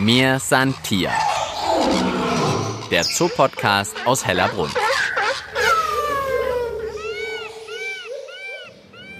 Mir 0.00 0.38
san 0.38 0.74
Tier. 0.82 1.10
Der 2.90 3.02
Zoopodcast 3.02 3.94
aus 4.06 4.26
Hellerbrunn. 4.26 4.70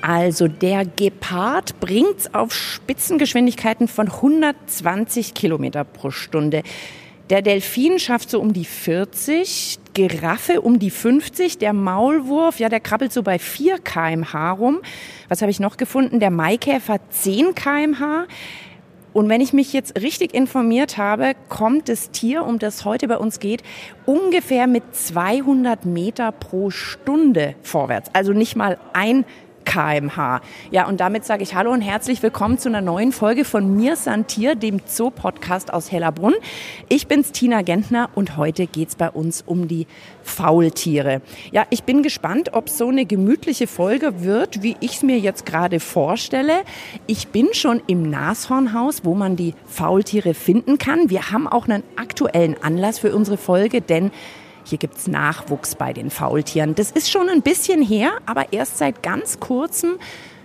Also 0.00 0.48
der 0.48 0.86
Gepard 0.86 1.78
bringt's 1.80 2.32
auf 2.32 2.54
Spitzengeschwindigkeiten 2.54 3.88
von 3.88 4.08
120 4.08 5.34
Kilometer 5.34 5.84
pro 5.84 6.10
Stunde. 6.10 6.62
Der 7.28 7.42
Delfin 7.42 7.98
schafft 7.98 8.30
so 8.30 8.40
um 8.40 8.54
die 8.54 8.64
40, 8.64 9.78
Giraffe 9.92 10.62
um 10.62 10.78
die 10.78 10.90
50, 10.90 11.58
der 11.58 11.74
Maulwurf, 11.74 12.58
ja, 12.58 12.70
der 12.70 12.80
krabbelt 12.80 13.12
so 13.12 13.22
bei 13.22 13.38
4 13.38 13.80
kmh 13.80 14.52
rum. 14.52 14.80
Was 15.28 15.42
habe 15.42 15.50
ich 15.50 15.60
noch 15.60 15.76
gefunden? 15.76 16.20
Der 16.20 16.30
Maikäfer 16.30 17.00
10 17.10 17.54
kmh. 17.54 18.26
Und 19.12 19.28
wenn 19.28 19.40
ich 19.40 19.52
mich 19.52 19.72
jetzt 19.72 20.00
richtig 20.00 20.34
informiert 20.34 20.96
habe, 20.96 21.32
kommt 21.48 21.88
das 21.88 22.10
Tier, 22.10 22.44
um 22.44 22.58
das 22.58 22.84
heute 22.84 23.08
bei 23.08 23.16
uns 23.16 23.40
geht, 23.40 23.62
ungefähr 24.06 24.66
mit 24.66 24.94
200 24.94 25.84
Meter 25.84 26.32
pro 26.32 26.70
Stunde 26.70 27.54
vorwärts. 27.62 28.10
Also 28.12 28.32
nicht 28.32 28.56
mal 28.56 28.78
ein 28.92 29.24
kmh. 29.64 30.40
Ja, 30.70 30.86
und 30.86 31.00
damit 31.00 31.24
sage 31.24 31.42
ich 31.42 31.54
Hallo 31.54 31.72
und 31.72 31.80
herzlich 31.80 32.22
willkommen 32.22 32.58
zu 32.58 32.68
einer 32.68 32.80
neuen 32.80 33.12
Folge 33.12 33.44
von 33.44 33.76
Mir 33.76 33.96
Santier, 33.96 34.54
dem 34.54 34.80
Zoo-Podcast 34.84 35.72
aus 35.72 35.92
Hellerbrunn. 35.92 36.34
Ich 36.88 37.06
bin's 37.06 37.32
Tina 37.32 37.62
Gentner 37.62 38.10
und 38.14 38.36
heute 38.36 38.66
geht's 38.66 38.94
bei 38.94 39.10
uns 39.10 39.42
um 39.46 39.68
die 39.68 39.86
Faultiere. 40.22 41.22
Ja, 41.52 41.66
ich 41.70 41.84
bin 41.84 42.02
gespannt, 42.02 42.52
ob 42.52 42.68
so 42.68 42.88
eine 42.88 43.04
gemütliche 43.04 43.66
Folge 43.66 44.22
wird, 44.22 44.62
wie 44.62 44.76
ich 44.80 44.96
es 44.96 45.02
mir 45.02 45.18
jetzt 45.18 45.46
gerade 45.46 45.80
vorstelle. 45.80 46.62
Ich 47.06 47.28
bin 47.28 47.48
schon 47.52 47.82
im 47.86 48.08
Nashornhaus, 48.08 49.04
wo 49.04 49.14
man 49.14 49.36
die 49.36 49.54
Faultiere 49.66 50.34
finden 50.34 50.78
kann. 50.78 51.10
Wir 51.10 51.30
haben 51.30 51.46
auch 51.46 51.68
einen 51.68 51.82
aktuellen 51.96 52.56
Anlass 52.62 52.98
für 52.98 53.14
unsere 53.14 53.36
Folge, 53.36 53.80
denn 53.80 54.10
hier 54.70 54.78
gibt's 54.78 55.08
Nachwuchs 55.08 55.74
bei 55.74 55.92
den 55.92 56.10
Faultieren. 56.10 56.74
Das 56.74 56.90
ist 56.92 57.10
schon 57.10 57.28
ein 57.28 57.42
bisschen 57.42 57.82
her, 57.82 58.12
aber 58.24 58.52
erst 58.52 58.78
seit 58.78 59.02
ganz 59.02 59.40
kurzem 59.40 59.98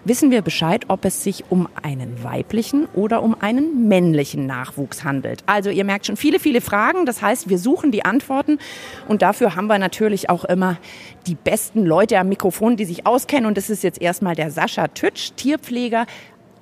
wissen 0.03 0.29
wir 0.31 0.41
Bescheid, 0.41 0.85
ob 0.87 1.03
es 1.05 1.23
sich 1.23 1.45
um 1.49 1.67
einen 1.81 2.23
weiblichen 2.23 2.87
oder 2.93 3.23
um 3.23 3.35
einen 3.39 3.87
männlichen 3.87 4.45
Nachwuchs 4.45 5.03
handelt. 5.03 5.43
Also 5.47 5.69
ihr 5.69 5.83
merkt 5.83 6.05
schon 6.05 6.15
viele, 6.15 6.39
viele 6.39 6.61
Fragen. 6.61 7.05
Das 7.05 7.21
heißt, 7.21 7.49
wir 7.49 7.57
suchen 7.57 7.91
die 7.91 8.05
Antworten 8.05 8.59
und 9.07 9.21
dafür 9.21 9.55
haben 9.55 9.67
wir 9.67 9.79
natürlich 9.79 10.29
auch 10.29 10.45
immer 10.45 10.77
die 11.27 11.35
besten 11.35 11.85
Leute 11.85 12.19
am 12.19 12.29
Mikrofon, 12.29 12.77
die 12.77 12.85
sich 12.85 13.07
auskennen. 13.07 13.45
Und 13.47 13.57
das 13.57 13.69
ist 13.69 13.83
jetzt 13.83 14.01
erstmal 14.01 14.35
der 14.35 14.51
Sascha 14.51 14.87
Tütsch, 14.87 15.31
Tierpfleger 15.35 16.05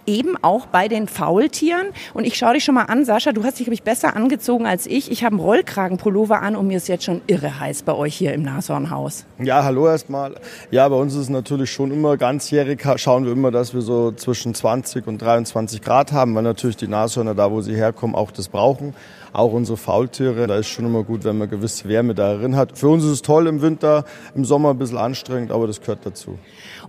eben 0.06 0.36
auch 0.42 0.66
bei 0.66 0.88
den 0.88 1.08
Faultieren. 1.08 1.88
Und 2.14 2.26
ich 2.26 2.38
schaue 2.38 2.54
dich 2.54 2.64
schon 2.64 2.76
mal 2.76 2.84
an, 2.84 3.06
Sascha, 3.06 3.32
du 3.32 3.44
hast 3.44 3.59
dich, 3.59 3.66
glaube 3.66 3.76
ich, 3.76 3.84
besser 3.84 4.16
angezogen 4.16 4.66
als 4.66 4.86
ich. 4.86 5.12
Ich 5.12 5.23
habe 5.23 5.36
einen 5.36 5.44
Rollkragenpullover 5.44 6.42
an 6.42 6.56
und 6.56 6.68
mir 6.68 6.78
ist 6.78 6.88
jetzt 6.88 7.04
schon 7.04 7.22
irre 7.28 7.60
heiß 7.60 7.84
bei 7.84 7.94
euch 7.94 8.16
hier 8.16 8.34
im 8.34 8.44
Nashornhaus. 8.44 9.26
Ja, 9.40 9.64
hallo 9.64 9.88
erstmal. 9.88 10.36
Ja, 10.72 10.88
bei 10.88 10.95
uns 10.95 11.14
ist 11.14 11.22
es 11.22 11.30
natürlich 11.30 11.72
schon 11.72 11.92
immer 11.92 12.18
ganzjährig, 12.18 12.82
schauen 12.98 13.26
wir 13.26 13.32
immer, 13.32 13.52
dass 13.52 13.73
wir 13.73 13.82
so 13.82 14.12
zwischen 14.12 14.54
20 14.54 15.08
und 15.08 15.22
23 15.22 15.82
Grad 15.82 16.12
haben, 16.12 16.36
weil 16.36 16.44
natürlich 16.44 16.78
die 16.78 16.88
Nashörner 16.88 17.36
da, 17.36 17.52
wo 17.52 17.62
sie 17.62 17.76
herkommen, 17.76 18.16
auch 18.16 18.32
das 18.32 18.50
brauchen 18.50 18.94
auch 19.34 19.52
unsere 19.52 19.78
Faultiere. 19.78 20.48
Da 20.48 20.58
ist 20.58 20.67
schon 20.67 20.86
immer 20.86 21.03
gut, 21.03 21.23
wenn 21.23 21.38
man 21.38 21.50
gewisse 21.50 21.89
Wärme 21.89 22.14
darin 22.14 22.56
hat. 22.56 22.78
Für 22.78 22.88
uns 22.89 23.03
ist 23.03 23.12
es 23.12 23.22
toll 23.22 23.48
im 23.48 23.62
Winter, 23.62 24.06
im 24.36 24.45
Sommer 24.45 24.70
ein 24.70 24.78
bisschen 24.78 24.98
anstrengend, 24.98 25.52
aber 25.52 25.67
das 25.67 25.81
gehört 25.81 26.06
dazu. 26.06 26.38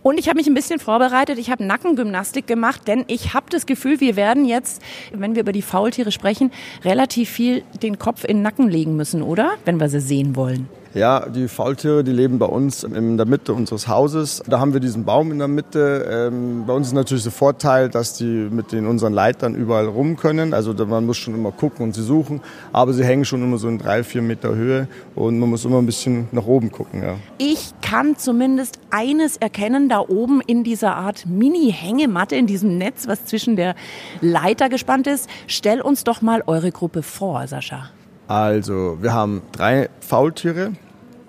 Und 0.03 0.19
ich 0.19 0.29
habe 0.29 0.37
mich 0.37 0.47
ein 0.47 0.55
bisschen 0.55 0.79
vorbereitet. 0.79 1.39
Ich 1.39 1.51
habe 1.51 1.65
Nackengymnastik 1.65 2.47
gemacht, 2.47 2.87
denn 2.87 3.05
ich 3.09 3.35
habe 3.35 3.47
das 3.51 3.67
Gefühl, 3.67 4.01
wir 4.01 4.17
werden 4.17 4.45
jetzt, 4.45 4.83
wenn 5.13 5.35
wir 5.35 5.43
über 5.43 5.53
die 5.53 5.63
Faultiere 5.63 6.13
sprechen, 6.13 6.53
relativ 6.85 7.31
viel 7.31 7.63
den 7.83 7.99
Kopf 7.99 8.25
in 8.25 8.37
den 8.37 8.43
Nacken 8.43 8.69
legen 8.69 8.97
müssen, 8.97 9.23
oder? 9.23 9.55
Wenn 9.65 9.81
wir 9.81 9.89
sie 9.89 10.01
sehen 10.01 10.37
wollen. 10.37 10.69
Ja, 10.95 11.29
die 11.29 11.49
Faultiere, 11.49 12.05
die 12.05 12.13
leben 12.13 12.39
bei 12.39 12.47
uns 12.47 12.85
in 12.85 13.17
der 13.17 13.27
Mitte 13.27 13.53
unseres 13.53 13.89
Hauses. 13.89 14.41
Da 14.47 14.61
haben 14.61 14.75
wir 14.75 14.79
diesen 14.79 15.05
Baum 15.05 15.33
in 15.33 15.41
der 15.41 15.49
Mitte. 15.49 16.09
Ähm, 16.09 16.67
bei 16.69 16.73
uns 16.73 16.87
ist 16.87 16.93
natürlich 16.93 17.25
der 17.25 17.33
Vorteil, 17.33 17.89
dass 17.89 18.15
die 18.15 18.25
mit 18.25 18.71
den 18.71 18.87
unseren 18.87 19.13
Leitern 19.13 19.57
überall 19.57 19.89
rum 19.89 20.17
können. 20.17 20.55
Also 20.55 20.73
man 20.87 21.05
muss 21.05 21.17
schon 21.17 21.35
immer 21.35 21.51
gucken 21.51 21.85
und 21.85 21.97
sie 21.97 22.03
suchen. 22.03 22.41
Aber 22.73 22.93
sie 22.93 23.05
hängen 23.05 23.25
schon 23.25 23.43
immer 23.43 23.59
so 23.59 23.67
in 23.67 23.79
drei, 23.79 24.05
vier 24.05 24.23
Meter 24.23 24.55
Höhe 24.55 24.87
und 25.17 25.37
man 25.41 25.51
muss 25.51 25.65
immer 25.65 25.79
ein 25.79 25.87
bisschen 25.87 26.29
nach 26.31 26.47
oben 26.47 26.71
gucken. 26.71 27.03
Ja. 27.03 27.17
Ich 27.39 27.73
kann 27.83 28.17
zumindest 28.17 28.79
eines 28.91 29.37
erkennen, 29.37 29.89
da 29.89 29.99
oben 29.99 30.41
in 30.47 30.63
dieser 30.63 30.95
Art 30.95 31.27
Mini-Hängematte, 31.27 32.37
in 32.37 32.47
diesem 32.47 32.79
Netz, 32.79 33.09
was 33.09 33.25
zwischen 33.25 33.57
der 33.57 33.75
Leiter 34.21 34.69
gespannt 34.69 35.09
ist. 35.09 35.29
Stell 35.49 35.81
uns 35.81 36.05
doch 36.05 36.23
mal 36.23 36.45
eure 36.47 36.71
Gruppe 36.71 37.03
vor, 37.03 37.49
Sascha. 37.49 37.91
Also, 38.29 38.99
wir 39.03 39.13
haben 39.13 39.43
drei 39.53 39.91
Faultiere. 40.01 40.73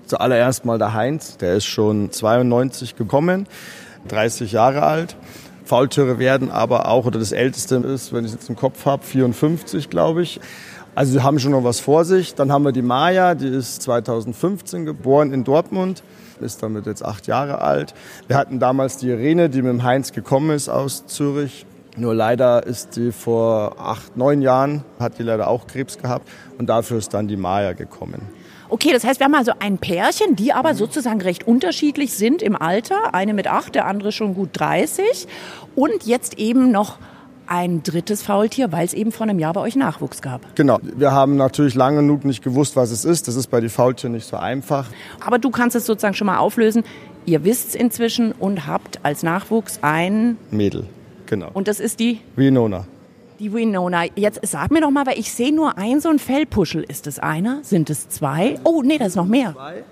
Zuallererst 0.06 0.66
mal 0.66 0.78
der 0.78 0.94
Heinz, 0.94 1.38
der 1.38 1.56
ist 1.56 1.66
schon 1.66 2.12
92 2.12 2.96
gekommen, 2.96 3.48
30 4.08 4.52
Jahre 4.52 4.84
alt. 4.84 5.16
Faultiere 5.66 6.20
werden 6.20 6.52
aber 6.52 6.88
auch, 6.88 7.06
oder 7.06 7.18
das 7.18 7.32
älteste 7.32 7.78
ist, 7.78 8.14
wenn 8.14 8.24
ich 8.24 8.32
es 8.32 8.36
jetzt 8.36 8.50
im 8.50 8.56
Kopf 8.56 8.86
habe, 8.86 9.04
54, 9.04 9.90
glaube 9.90 10.22
ich. 10.22 10.40
Also 10.94 11.14
sie 11.14 11.24
haben 11.24 11.40
schon 11.40 11.52
noch 11.52 11.64
was 11.64 11.80
vor 11.80 12.06
sich. 12.06 12.36
Dann 12.36 12.52
haben 12.52 12.64
wir 12.64 12.72
die 12.72 12.84
Maya, 12.84 13.34
die 13.36 13.48
ist 13.48 13.82
2015 13.82 14.86
geboren 14.86 15.34
in 15.34 15.44
Dortmund, 15.44 16.04
ist 16.40 16.62
damit 16.62 16.86
jetzt 16.86 17.04
acht 17.04 17.26
Jahre 17.26 17.62
alt. 17.62 17.96
Wir 18.28 18.38
hatten 18.38 18.60
damals 18.60 18.98
die 18.98 19.10
Irene, 19.10 19.50
die 19.50 19.62
mit 19.64 19.72
dem 19.72 19.84
Heinz 19.84 20.14
gekommen 20.14 20.52
ist 20.52 20.70
aus 20.70 21.08
Zürich. 21.08 21.66
Nur 21.98 22.14
leider 22.14 22.66
ist 22.66 22.96
die 22.96 23.12
vor 23.12 23.78
acht, 23.80 24.18
neun 24.18 24.42
Jahren, 24.42 24.84
hat 25.00 25.18
die 25.18 25.24
leider 25.24 25.48
auch 25.48 25.66
Krebs 25.66 25.98
gehabt 25.98 26.30
und 26.58 26.68
dafür 26.68 26.98
ist 26.98 27.14
dann 27.14 27.28
die 27.28 27.38
Maya 27.38 27.74
gekommen. 27.74 28.22
Okay, 28.76 28.92
das 28.92 29.06
heißt, 29.06 29.22
wir 29.22 29.26
haben 29.28 29.36
also 29.36 29.54
ein 29.60 29.78
Pärchen, 29.78 30.36
die 30.36 30.52
aber 30.52 30.76
sozusagen 30.76 31.22
recht 31.22 31.48
unterschiedlich 31.48 32.14
sind 32.14 32.42
im 32.42 32.58
Alter. 32.62 33.14
Eine 33.14 33.34
mit 33.34 33.48
acht, 33.48 33.74
der 33.74 33.86
andere 33.86 34.12
schon 34.12 34.34
gut 34.34 34.50
30. 34.52 35.30
Und 35.76 36.06
jetzt 36.06 36.38
eben 36.38 36.72
noch 36.72 36.98
ein 37.48 37.84
drittes 37.84 38.22
Faultier, 38.22 38.74
weil 38.74 38.86
es 38.86 38.94
eben 38.94 39.14
vor 39.14 39.28
einem 39.28 39.40
Jahr 39.40 39.54
bei 39.54 39.62
euch 39.62 39.78
Nachwuchs 39.78 40.22
gab. 40.22 40.58
Genau. 40.58 40.80
Wir 40.84 41.14
haben 41.14 41.38
natürlich 41.38 41.74
lange 41.74 42.02
genug 42.02 42.26
nicht 42.26 42.44
gewusst, 42.44 42.76
was 42.76 42.92
es 42.92 43.06
ist. 43.06 43.30
Das 43.30 43.38
ist 43.38 43.48
bei 43.48 43.62
den 43.62 43.70
Faultieren 43.70 44.12
nicht 44.12 44.28
so 44.28 44.36
einfach. 44.36 44.88
Aber 45.26 45.40
du 45.40 45.52
kannst 45.52 45.78
es 45.78 45.86
sozusagen 45.86 46.14
schon 46.14 46.28
mal 46.28 46.40
auflösen. 46.40 46.84
Ihr 47.26 47.46
wisst 47.46 47.70
es 47.70 47.76
inzwischen 47.76 48.34
und 48.34 48.68
habt 48.68 49.00
als 49.04 49.24
Nachwuchs 49.24 49.80
ein 49.84 50.36
Mädel. 50.52 50.86
Genau. 51.28 51.50
Und 51.54 51.70
das 51.70 51.80
ist 51.80 52.02
die? 52.02 52.20
Winona. 52.36 52.86
Die 53.40 53.54
Winona. 53.54 54.06
Jetzt 54.16 54.40
sag 54.44 54.72
mir 54.72 54.82
doch 54.82 54.92
mal, 54.92 55.06
weil 55.06 55.20
ich 55.20 55.32
sehe 55.32 55.54
nur 55.54 55.78
ein 55.78 56.00
so 56.00 56.10
ein 56.10 56.20
Fellpuschel. 56.20 56.84
Ist 56.84 57.08
es 57.08 57.20
einer? 57.20 57.60
Sind 57.64 57.90
es 57.90 58.08
zwei? 58.10 58.60
Oh, 58.64 58.82
nee, 58.84 58.98
da 58.98 59.06
ist 59.06 59.16
noch 59.16 59.26
mehr. 59.26 59.54
Zwei. 59.54 59.84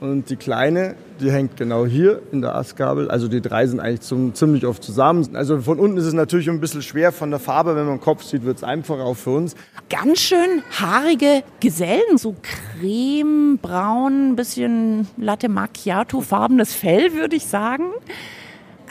Und 0.00 0.30
die 0.30 0.36
kleine, 0.36 0.94
die 1.20 1.30
hängt 1.30 1.58
genau 1.58 1.84
hier 1.84 2.22
in 2.32 2.40
der 2.40 2.54
Astgabel. 2.56 3.10
Also 3.10 3.28
die 3.28 3.42
drei 3.42 3.66
sind 3.66 3.80
eigentlich 3.80 4.00
zum, 4.00 4.34
ziemlich 4.34 4.64
oft 4.64 4.82
zusammen. 4.82 5.36
Also 5.36 5.60
von 5.60 5.78
unten 5.78 5.98
ist 5.98 6.06
es 6.06 6.14
natürlich 6.14 6.48
ein 6.48 6.58
bisschen 6.58 6.80
schwer 6.80 7.12
von 7.12 7.30
der 7.30 7.38
Farbe. 7.38 7.76
Wenn 7.76 7.84
man 7.84 7.96
den 7.96 8.00
Kopf 8.00 8.22
sieht, 8.22 8.44
wird 8.44 8.56
es 8.56 8.64
einfacher 8.64 9.04
auch 9.04 9.16
für 9.16 9.30
uns. 9.30 9.54
Ganz 9.90 10.20
schön 10.20 10.62
haarige 10.78 11.42
Gesellen, 11.60 12.16
so 12.16 12.34
cremebraun, 12.80 14.36
bisschen 14.36 15.06
Latte 15.18 15.50
Macchiato 15.50 16.22
farbenes 16.22 16.72
Fell, 16.72 17.12
würde 17.12 17.36
ich 17.36 17.46
sagen. 17.46 17.90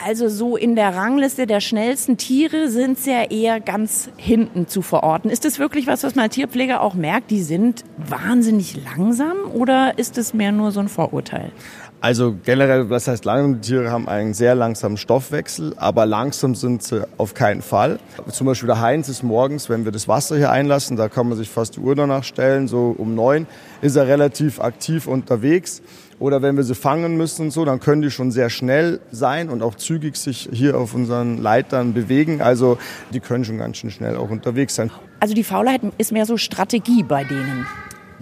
Also 0.02 0.28
so 0.28 0.56
in 0.56 0.76
der 0.76 0.94
Rangliste 0.94 1.46
der 1.46 1.60
schnellsten 1.60 2.16
Tiere 2.16 2.70
sind 2.70 2.98
sie 2.98 3.10
ja 3.10 3.24
eher 3.24 3.60
ganz 3.60 4.08
hinten 4.16 4.66
zu 4.66 4.80
verorten. 4.80 5.30
Ist 5.30 5.44
das 5.44 5.58
wirklich 5.58 5.86
was, 5.86 6.02
was 6.02 6.14
man 6.14 6.24
als 6.24 6.34
Tierpfleger 6.34 6.80
auch 6.80 6.94
merkt? 6.94 7.30
Die 7.30 7.42
sind 7.42 7.84
wahnsinnig 7.98 8.82
langsam 8.82 9.36
oder 9.52 9.98
ist 9.98 10.16
es 10.16 10.32
mehr 10.32 10.52
nur 10.52 10.72
so 10.72 10.80
ein 10.80 10.88
Vorurteil? 10.88 11.52
Also 12.00 12.34
generell, 12.46 12.88
was 12.88 13.08
heißt 13.08 13.26
langsam? 13.26 13.60
Tiere 13.60 13.90
haben 13.90 14.08
einen 14.08 14.32
sehr 14.32 14.54
langsamen 14.54 14.96
Stoffwechsel, 14.96 15.74
aber 15.76 16.06
langsam 16.06 16.54
sind 16.54 16.82
sie 16.82 17.06
auf 17.18 17.34
keinen 17.34 17.60
Fall. 17.60 17.98
Zum 18.30 18.46
Beispiel 18.46 18.68
der 18.68 18.80
Heinz 18.80 19.10
ist 19.10 19.22
morgens, 19.22 19.68
wenn 19.68 19.84
wir 19.84 19.92
das 19.92 20.08
Wasser 20.08 20.38
hier 20.38 20.50
einlassen, 20.50 20.96
da 20.96 21.10
kann 21.10 21.28
man 21.28 21.36
sich 21.36 21.50
fast 21.50 21.76
die 21.76 21.80
Uhr 21.80 21.94
danach 21.94 22.24
stellen, 22.24 22.68
so 22.68 22.94
um 22.96 23.14
neun 23.14 23.46
ist 23.82 23.96
er 23.96 24.06
relativ 24.06 24.60
aktiv 24.60 25.06
unterwegs. 25.06 25.82
Oder 26.20 26.42
wenn 26.42 26.56
wir 26.56 26.64
sie 26.64 26.74
fangen 26.74 27.16
müssen 27.16 27.46
und 27.46 27.50
so, 27.50 27.64
dann 27.64 27.80
können 27.80 28.02
die 28.02 28.10
schon 28.10 28.30
sehr 28.30 28.50
schnell 28.50 29.00
sein 29.10 29.48
und 29.48 29.62
auch 29.62 29.74
zügig 29.74 30.16
sich 30.16 30.50
hier 30.52 30.76
auf 30.76 30.94
unseren 30.94 31.38
Leitern 31.38 31.94
bewegen. 31.94 32.42
Also 32.42 32.76
die 33.12 33.20
können 33.20 33.44
schon 33.44 33.56
ganz 33.56 33.78
schön 33.78 33.90
schnell 33.90 34.16
auch 34.16 34.28
unterwegs 34.28 34.74
sein. 34.74 34.90
Also 35.18 35.34
die 35.34 35.44
Faulheit 35.44 35.80
ist 35.96 36.12
mehr 36.12 36.26
so 36.26 36.36
Strategie 36.36 37.02
bei 37.02 37.24
denen. 37.24 37.66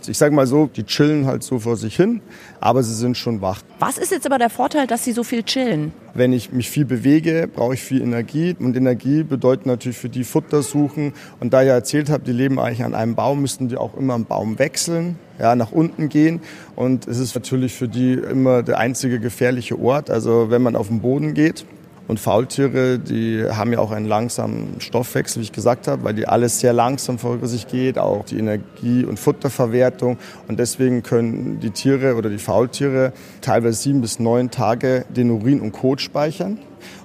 Ich 0.06 0.18
sage 0.18 0.34
mal 0.34 0.46
so, 0.46 0.68
die 0.74 0.84
chillen 0.84 1.26
halt 1.26 1.42
so 1.42 1.58
vor 1.58 1.76
sich 1.76 1.96
hin, 1.96 2.20
aber 2.60 2.82
sie 2.82 2.94
sind 2.94 3.16
schon 3.16 3.40
wach. 3.40 3.62
Was 3.78 3.98
ist 3.98 4.12
jetzt 4.12 4.26
aber 4.26 4.38
der 4.38 4.50
Vorteil, 4.50 4.86
dass 4.86 5.04
sie 5.04 5.12
so 5.12 5.24
viel 5.24 5.42
chillen? 5.42 5.92
Wenn 6.14 6.32
ich 6.32 6.52
mich 6.52 6.70
viel 6.70 6.84
bewege, 6.84 7.48
brauche 7.52 7.74
ich 7.74 7.82
viel 7.82 8.02
Energie. 8.02 8.54
Und 8.58 8.76
Energie 8.76 9.22
bedeutet 9.22 9.66
natürlich 9.66 9.98
für 9.98 10.08
die 10.08 10.24
Futter 10.24 10.62
suchen. 10.62 11.12
Und 11.40 11.52
da 11.52 11.62
ich 11.62 11.68
ja 11.68 11.74
erzählt 11.74 12.10
habe, 12.10 12.24
die 12.24 12.32
leben 12.32 12.58
eigentlich 12.58 12.84
an 12.84 12.94
einem 12.94 13.14
Baum, 13.14 13.40
müssten 13.40 13.68
die 13.68 13.76
auch 13.76 13.96
immer 13.96 14.14
am 14.14 14.24
Baum 14.24 14.58
wechseln, 14.58 15.16
ja, 15.38 15.54
nach 15.54 15.72
unten 15.72 16.08
gehen. 16.08 16.40
Und 16.76 17.06
es 17.06 17.18
ist 17.18 17.34
natürlich 17.34 17.74
für 17.74 17.88
die 17.88 18.14
immer 18.14 18.62
der 18.62 18.78
einzige 18.78 19.20
gefährliche 19.20 19.78
Ort. 19.78 20.10
Also 20.10 20.50
wenn 20.50 20.62
man 20.62 20.76
auf 20.76 20.88
den 20.88 21.00
Boden 21.00 21.34
geht, 21.34 21.64
Und 22.08 22.18
Faultiere, 22.18 22.98
die 22.98 23.44
haben 23.44 23.70
ja 23.70 23.80
auch 23.80 23.90
einen 23.90 24.06
langsamen 24.06 24.80
Stoffwechsel, 24.80 25.40
wie 25.40 25.44
ich 25.44 25.52
gesagt 25.52 25.86
habe, 25.86 26.04
weil 26.04 26.14
die 26.14 26.26
alles 26.26 26.58
sehr 26.58 26.72
langsam 26.72 27.18
vor 27.18 27.38
sich 27.46 27.68
geht, 27.68 27.98
auch 27.98 28.24
die 28.24 28.38
Energie- 28.38 29.04
und 29.04 29.18
Futterverwertung. 29.18 30.16
Und 30.48 30.58
deswegen 30.58 31.02
können 31.02 31.60
die 31.60 31.70
Tiere 31.70 32.16
oder 32.16 32.30
die 32.30 32.38
Faultiere 32.38 33.12
teilweise 33.42 33.78
sieben 33.82 34.00
bis 34.00 34.18
neun 34.18 34.50
Tage 34.50 35.04
den 35.10 35.30
Urin 35.30 35.60
und 35.60 35.72
Kot 35.72 36.00
speichern 36.00 36.58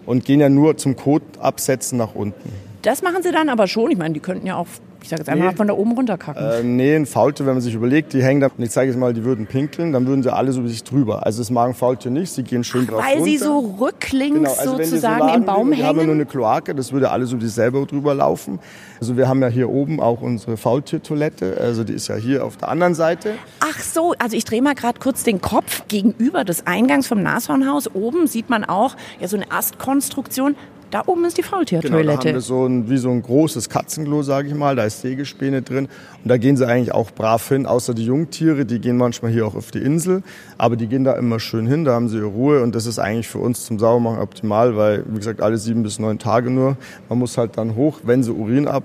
und 0.05 0.23
gehen 0.23 0.39
ja 0.39 0.47
nur 0.47 0.77
zum 0.77 0.95
Kotabsetzen 0.95 1.97
nach 1.97 2.15
unten. 2.15 2.49
Das 2.81 3.01
machen 3.01 3.23
sie 3.23 3.31
dann 3.31 3.49
aber 3.49 3.67
schon. 3.67 3.91
Ich 3.91 3.97
meine, 3.97 4.13
die 4.13 4.19
könnten 4.21 4.47
ja 4.47 4.55
auch 4.55 4.67
ich 5.03 5.09
sage 5.09 5.19
jetzt 5.19 5.29
einmal 5.29 5.49
nee. 5.49 5.55
von 5.55 5.67
da 5.67 5.73
oben 5.73 5.91
runterkacken. 5.91 6.41
Äh, 6.41 6.63
nee, 6.63 6.95
ein 6.95 7.05
Faultier, 7.05 7.45
wenn 7.45 7.55
man 7.55 7.61
sich 7.61 7.73
überlegt, 7.73 8.13
die 8.13 8.23
hängen 8.23 8.39
da, 8.39 8.49
ich 8.57 8.71
zeige 8.71 8.89
jetzt 8.89 8.97
mal, 8.97 9.13
die 9.13 9.25
würden 9.25 9.47
pinkeln, 9.47 9.91
dann 9.91 10.07
würden 10.07 10.23
sie 10.23 10.31
alle 10.31 10.53
so 10.53 10.61
über 10.61 10.69
sich 10.69 10.81
drüber. 10.81 11.25
Also 11.25 11.41
das 11.41 11.49
machen 11.49 11.73
Faultier 11.73 12.09
nicht, 12.09 12.31
sie 12.31 12.43
gehen 12.43 12.63
schön 12.63 12.87
drauf 12.87 13.03
Weil 13.03 13.17
runter. 13.17 13.29
sie 13.29 13.37
so 13.37 13.75
rücklings 13.81 14.35
genau, 14.35 14.53
also 14.53 14.77
sozusagen 14.77 15.27
so 15.27 15.35
im 15.35 15.43
Baum 15.43 15.71
liegen, 15.71 15.71
hängen? 15.71 15.77
Wir 15.81 15.87
haben 15.87 15.99
ja 15.99 16.05
nur 16.05 16.15
eine 16.15 16.25
Kloake, 16.25 16.73
das 16.73 16.93
würde 16.93 17.11
alles 17.11 17.33
über 17.33 17.41
sich 17.41 17.51
selber 17.51 17.85
drüber 17.85 18.13
laufen. 18.13 18.59
Also 19.01 19.17
wir 19.17 19.27
haben 19.27 19.41
ja 19.41 19.49
hier 19.49 19.69
oben 19.69 19.99
auch 19.99 20.21
unsere 20.21 20.55
Faultiertoilette, 20.55 21.57
also 21.59 21.83
die 21.83 21.93
ist 21.93 22.07
ja 22.07 22.15
hier 22.15 22.45
auf 22.45 22.55
der 22.55 22.69
anderen 22.69 22.95
Seite. 22.95 23.33
Ach 23.59 23.81
so, 23.81 24.13
also 24.19 24.37
ich 24.37 24.45
drehe 24.45 24.61
mal 24.61 24.73
gerade 24.73 24.99
kurz 24.99 25.23
den 25.23 25.41
Kopf 25.41 25.83
gegenüber 25.89 26.45
des 26.45 26.65
Eingangs 26.65 27.07
vom 27.07 27.21
Nashornhaus. 27.21 27.93
Oben 27.93 28.27
sieht 28.27 28.49
man 28.49 28.63
auch 28.63 28.95
ja 29.19 29.27
so 29.27 29.35
eine 29.35 29.51
Astkonstruktion. 29.51 30.55
Da 30.93 31.01
oben 31.07 31.25
ist 31.25 31.39
die 31.39 31.41
Faultiertoilette. 31.41 32.03
Genau, 32.03 32.21
da 32.21 32.27
haben 32.27 32.35
wir 32.35 32.41
so 32.41 32.67
ein, 32.67 32.87
wie 32.87 32.97
so 32.97 33.09
ein 33.09 33.23
großes 33.23 33.67
Katzenklo, 33.67 34.21
sage 34.21 34.49
ich 34.49 34.53
mal. 34.53 34.75
Da 34.75 34.83
ist 34.83 35.01
Sägespäne 35.01 35.63
drin. 35.63 35.87
Und 36.23 36.29
da 36.29 36.37
gehen 36.37 36.55
sie 36.55 36.67
eigentlich 36.67 36.91
auch 36.93 37.09
brav 37.09 37.49
hin, 37.49 37.65
außer 37.65 37.95
die 37.95 38.05
Jungtiere, 38.05 38.63
die 38.63 38.77
gehen 38.77 38.97
manchmal 38.97 39.31
hier 39.31 39.47
auch 39.47 39.55
auf 39.55 39.71
die 39.71 39.79
Insel. 39.79 40.21
Aber 40.59 40.75
die 40.75 40.85
gehen 40.85 41.03
da 41.03 41.13
immer 41.13 41.39
schön 41.39 41.65
hin, 41.65 41.83
da 41.83 41.93
haben 41.93 42.09
sie 42.09 42.17
ihre 42.17 42.27
Ruhe. 42.27 42.61
Und 42.61 42.75
das 42.75 42.85
ist 42.85 42.99
eigentlich 42.99 43.27
für 43.27 43.39
uns 43.39 43.65
zum 43.65 43.79
Saubermachen 43.79 44.19
optimal, 44.19 44.77
weil, 44.77 45.03
wie 45.07 45.17
gesagt, 45.17 45.41
alle 45.41 45.57
sieben 45.57 45.81
bis 45.81 45.97
neun 45.97 46.19
Tage 46.19 46.51
nur. 46.51 46.77
Man 47.09 47.17
muss 47.17 47.39
halt 47.39 47.57
dann 47.57 47.73
hoch, 47.73 48.01
wenn 48.03 48.21
sie 48.21 48.31
Urin 48.31 48.67
ab 48.67 48.83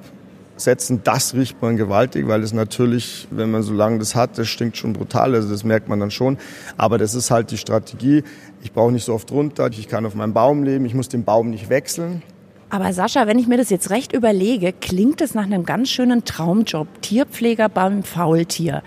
setzen, 0.60 1.00
das 1.04 1.34
riecht 1.34 1.60
man 1.62 1.76
gewaltig, 1.76 2.26
weil 2.28 2.42
es 2.42 2.52
natürlich, 2.52 3.28
wenn 3.30 3.50
man 3.50 3.62
so 3.62 3.72
lange 3.72 3.98
das 3.98 4.14
hat, 4.14 4.38
das 4.38 4.48
stinkt 4.48 4.76
schon 4.76 4.92
brutal, 4.92 5.34
also 5.34 5.48
das 5.48 5.64
merkt 5.64 5.88
man 5.88 6.00
dann 6.00 6.10
schon. 6.10 6.38
Aber 6.76 6.98
das 6.98 7.14
ist 7.14 7.30
halt 7.30 7.50
die 7.50 7.58
Strategie. 7.58 8.24
Ich 8.62 8.72
brauche 8.72 8.92
nicht 8.92 9.04
so 9.04 9.14
oft 9.14 9.30
runter, 9.30 9.68
ich 9.70 9.88
kann 9.88 10.04
auf 10.04 10.14
meinem 10.14 10.34
Baum 10.34 10.64
leben, 10.64 10.84
ich 10.84 10.94
muss 10.94 11.08
den 11.08 11.24
Baum 11.24 11.50
nicht 11.50 11.68
wechseln. 11.68 12.22
Aber 12.70 12.92
Sascha, 12.92 13.26
wenn 13.26 13.38
ich 13.38 13.46
mir 13.46 13.56
das 13.56 13.70
jetzt 13.70 13.90
recht 13.90 14.12
überlege, 14.12 14.72
klingt 14.72 15.20
es 15.20 15.34
nach 15.34 15.44
einem 15.44 15.64
ganz 15.64 15.88
schönen 15.88 16.24
Traumjob. 16.24 16.86
Tierpfleger 17.00 17.68
beim 17.68 18.02
Faultier. 18.02 18.82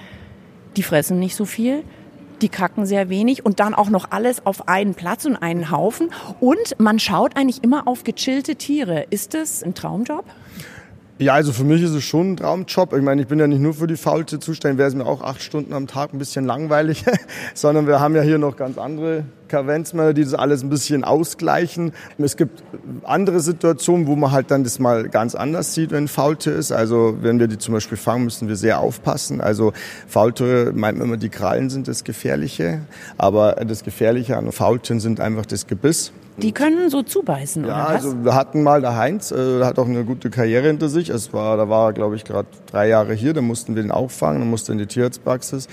Die 0.77 0.83
fressen 0.83 1.19
nicht 1.19 1.35
so 1.35 1.45
viel, 1.45 1.83
die 2.41 2.49
kacken 2.49 2.85
sehr 2.85 3.09
wenig 3.09 3.43
und 3.43 3.59
dann 3.59 3.73
auch 3.73 3.89
noch 3.89 4.11
alles 4.11 4.45
auf 4.45 4.67
einen 4.67 4.93
Platz 4.93 5.25
und 5.25 5.35
einen 5.35 5.71
Haufen. 5.71 6.11
Und 6.39 6.79
man 6.79 6.99
schaut 6.99 7.35
eigentlich 7.35 7.63
immer 7.63 7.87
auf 7.87 8.03
gechillte 8.03 8.55
Tiere. 8.55 9.05
Ist 9.09 9.33
das 9.33 9.63
ein 9.63 9.73
Traumjob? 9.73 10.25
Ja, 11.21 11.35
also 11.35 11.53
für 11.53 11.63
mich 11.63 11.83
ist 11.83 11.91
es 11.91 12.03
schon 12.03 12.31
ein 12.31 12.37
Traumjob. 12.37 12.93
Ich 12.93 13.03
meine, 13.03 13.21
ich 13.21 13.27
bin 13.27 13.37
ja 13.37 13.45
nicht 13.45 13.61
nur 13.61 13.75
für 13.75 13.85
die 13.85 13.95
Faulte 13.95 14.39
zuständig, 14.39 14.79
wäre 14.79 14.89
es 14.89 14.95
mir 14.95 15.05
auch 15.05 15.21
acht 15.21 15.43
Stunden 15.43 15.71
am 15.71 15.85
Tag 15.85 16.13
ein 16.13 16.17
bisschen 16.17 16.47
langweilig, 16.47 17.05
sondern 17.53 17.85
wir 17.85 17.99
haben 17.99 18.15
ja 18.15 18.23
hier 18.23 18.39
noch 18.39 18.57
ganz 18.57 18.79
andere 18.79 19.25
Kavenzmänner, 19.47 20.13
die 20.15 20.23
das 20.23 20.33
alles 20.33 20.63
ein 20.63 20.69
bisschen 20.71 21.03
ausgleichen. 21.03 21.91
Es 22.17 22.37
gibt 22.37 22.63
andere 23.03 23.39
Situationen, 23.39 24.07
wo 24.07 24.15
man 24.15 24.31
halt 24.31 24.49
dann 24.49 24.63
das 24.63 24.79
mal 24.79 25.09
ganz 25.09 25.35
anders 25.35 25.75
sieht, 25.75 25.91
wenn 25.91 26.07
Faulte 26.07 26.49
ist. 26.49 26.71
Also 26.71 27.15
wenn 27.21 27.39
wir 27.39 27.47
die 27.47 27.59
zum 27.59 27.75
Beispiel 27.75 27.99
fangen, 27.99 28.23
müssen 28.23 28.47
wir 28.47 28.55
sehr 28.55 28.79
aufpassen. 28.79 29.41
Also 29.41 29.73
Faulte 30.07 30.71
meint 30.73 30.97
man 30.97 31.07
immer, 31.07 31.17
die 31.17 31.29
Krallen 31.29 31.69
sind 31.69 31.87
das 31.87 32.03
Gefährliche, 32.03 32.81
aber 33.19 33.57
das 33.63 33.83
Gefährliche 33.83 34.37
an 34.37 34.51
Faultieren 34.51 34.99
sind 34.99 35.19
einfach 35.19 35.45
das 35.45 35.67
Gebiss. 35.67 36.13
Die 36.37 36.53
können 36.53 36.89
so 36.89 37.03
zubeißen, 37.03 37.65
ja, 37.65 37.69
oder 37.69 37.83
was? 37.83 38.05
also 38.05 38.23
wir 38.23 38.35
hatten 38.35 38.63
mal 38.63 38.81
der 38.81 38.95
Heinz, 38.95 39.31
äh, 39.31 39.59
der 39.59 39.65
hat 39.65 39.77
auch 39.77 39.87
eine 39.87 40.05
gute 40.05 40.29
Karriere 40.29 40.67
hinter 40.67 40.89
sich. 40.89 41.09
Es 41.09 41.33
war, 41.33 41.57
da 41.57 41.69
war 41.69 41.89
er, 41.89 41.93
glaube 41.93 42.15
ich, 42.15 42.23
gerade 42.23 42.47
drei 42.71 42.87
Jahre 42.87 43.13
hier, 43.13 43.33
da 43.33 43.41
mussten 43.41 43.75
wir 43.75 43.83
den 43.83 43.91
auch 43.91 44.09
fangen, 44.09 44.39
dann 44.39 44.49
musste 44.49 44.71
in 44.71 44.77
die 44.77 44.87
Tierarztpraxis 44.87 45.67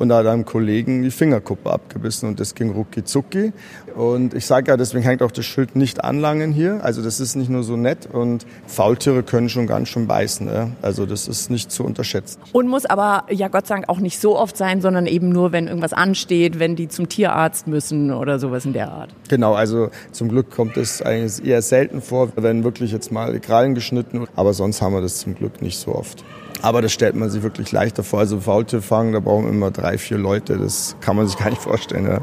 und 0.00 0.08
da 0.08 0.16
hat 0.16 0.26
einem 0.26 0.46
Kollegen 0.46 1.02
die 1.02 1.10
Fingerkuppe 1.10 1.70
abgebissen 1.70 2.26
und 2.26 2.40
das 2.40 2.54
ging 2.54 2.70
rucki 2.70 3.04
zucki. 3.04 3.52
Und 3.94 4.32
ich 4.32 4.46
sage 4.46 4.70
ja, 4.70 4.78
deswegen 4.78 5.04
hängt 5.04 5.20
auch 5.20 5.30
das 5.30 5.44
Schild 5.44 5.76
nicht 5.76 6.02
anlangen 6.02 6.52
hier. 6.52 6.82
Also 6.82 7.02
das 7.02 7.20
ist 7.20 7.36
nicht 7.36 7.50
nur 7.50 7.64
so 7.64 7.76
nett 7.76 8.08
und 8.10 8.46
Faultiere 8.66 9.22
können 9.22 9.50
schon 9.50 9.66
ganz 9.66 9.90
schön 9.90 10.06
beißen. 10.06 10.46
Ne? 10.46 10.72
Also 10.80 11.04
das 11.04 11.28
ist 11.28 11.50
nicht 11.50 11.70
zu 11.70 11.84
unterschätzen. 11.84 12.40
Und 12.52 12.68
muss 12.68 12.86
aber 12.86 13.24
ja 13.30 13.48
Gott 13.48 13.66
sei 13.66 13.74
Dank 13.74 13.90
auch 13.90 13.98
nicht 13.98 14.18
so 14.18 14.38
oft 14.38 14.56
sein, 14.56 14.80
sondern 14.80 15.06
eben 15.06 15.28
nur, 15.28 15.52
wenn 15.52 15.66
irgendwas 15.66 15.92
ansteht, 15.92 16.58
wenn 16.58 16.76
die 16.76 16.88
zum 16.88 17.10
Tierarzt 17.10 17.66
müssen 17.66 18.10
oder 18.10 18.38
sowas 18.38 18.64
in 18.64 18.72
der 18.72 18.90
Art. 18.90 19.10
Genau, 19.28 19.52
also 19.52 19.90
zum 20.12 20.30
Glück 20.30 20.50
kommt 20.50 20.78
es 20.78 21.02
eigentlich 21.02 21.46
eher 21.46 21.60
selten 21.60 22.00
vor, 22.00 22.30
wenn 22.36 22.64
wirklich 22.64 22.90
jetzt 22.90 23.12
mal 23.12 23.38
Krallen 23.38 23.74
geschnitten, 23.74 24.26
aber 24.34 24.54
sonst 24.54 24.80
haben 24.80 24.94
wir 24.94 25.02
das 25.02 25.18
zum 25.18 25.34
Glück 25.34 25.60
nicht 25.60 25.78
so 25.78 25.94
oft. 25.94 26.24
Aber 26.62 26.82
das 26.82 26.92
stellt 26.92 27.14
man 27.14 27.30
sich 27.30 27.42
wirklich 27.42 27.72
leichter 27.72 28.02
vor. 28.02 28.20
Also 28.20 28.40
Faultier 28.40 28.82
fangen, 28.82 29.12
da 29.12 29.20
brauchen 29.20 29.48
immer 29.48 29.70
drei, 29.70 29.98
vier 29.98 30.18
Leute. 30.18 30.56
Das 30.58 30.96
kann 31.00 31.16
man 31.16 31.26
sich 31.26 31.38
gar 31.38 31.50
nicht 31.50 31.62
vorstellen. 31.62 32.06
Ja. 32.06 32.20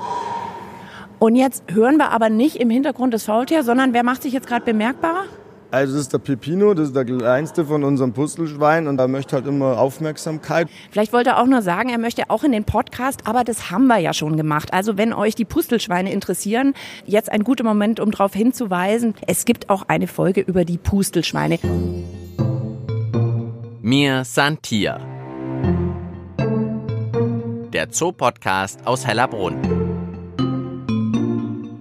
Und 1.19 1.35
jetzt 1.35 1.63
hören 1.71 1.97
wir 1.97 2.11
aber 2.11 2.29
nicht 2.29 2.57
im 2.57 2.69
Hintergrund 2.69 3.13
das 3.13 3.23
Faultier, 3.23 3.63
sondern 3.63 3.93
wer 3.93 4.03
macht 4.03 4.21
sich 4.21 4.33
jetzt 4.33 4.47
gerade 4.47 4.65
bemerkbarer? 4.65 5.23
Also 5.69 5.93
das 5.93 6.03
ist 6.03 6.13
der 6.13 6.19
Pepino, 6.19 6.73
das 6.73 6.87
ist 6.87 6.95
der 6.95 7.03
kleinste 7.03 7.65
von 7.65 7.83
unserem 7.83 8.13
Puzzleschwein 8.13 8.87
und 8.87 8.99
er 8.99 9.09
möchte 9.09 9.35
halt 9.35 9.47
immer 9.47 9.77
Aufmerksamkeit. 9.77 10.69
Vielleicht 10.91 11.11
wollte 11.11 11.31
er 11.31 11.41
auch 11.41 11.45
nur 11.45 11.61
sagen, 11.61 11.89
er 11.89 11.97
möchte 11.97 12.29
auch 12.29 12.45
in 12.45 12.53
den 12.53 12.63
Podcast, 12.63 13.21
aber 13.25 13.43
das 13.43 13.69
haben 13.69 13.87
wir 13.87 13.97
ja 13.97 14.13
schon 14.13 14.37
gemacht. 14.37 14.73
Also 14.73 14.97
wenn 14.97 15.11
euch 15.11 15.35
die 15.35 15.43
Pustelschweine 15.43 16.13
interessieren, 16.13 16.73
jetzt 17.05 17.29
ein 17.29 17.43
guter 17.43 17.65
Moment, 17.65 17.99
um 17.99 18.11
darauf 18.11 18.33
hinzuweisen, 18.33 19.13
es 19.27 19.43
gibt 19.43 19.69
auch 19.69 19.83
eine 19.89 20.07
Folge 20.07 20.39
über 20.39 20.63
die 20.63 20.77
Pustelschweine. 20.77 21.59
Mir 23.87 24.25
Santia. 24.25 24.99
Der 27.71 27.89
Zoopodcast 27.89 28.85
aus 28.85 29.07
Hellerbrunn. 29.07 29.55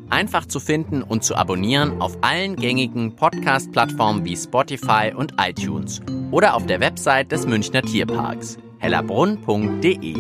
Einfach 0.09 0.47
zu 0.47 0.61
finden 0.61 1.03
und 1.03 1.25
zu 1.25 1.35
abonnieren 1.35 2.01
auf 2.01 2.17
allen 2.21 2.55
gängigen 2.55 3.17
Podcast-Plattformen 3.17 4.25
wie 4.25 4.37
Spotify 4.37 5.13
und 5.17 5.35
iTunes 5.41 6.01
oder 6.31 6.55
auf 6.55 6.65
der 6.67 6.79
Website 6.79 7.33
des 7.33 7.45
Münchner 7.45 7.83
Tierparks 7.83 8.57
hellerbrunn.de. 8.79 10.15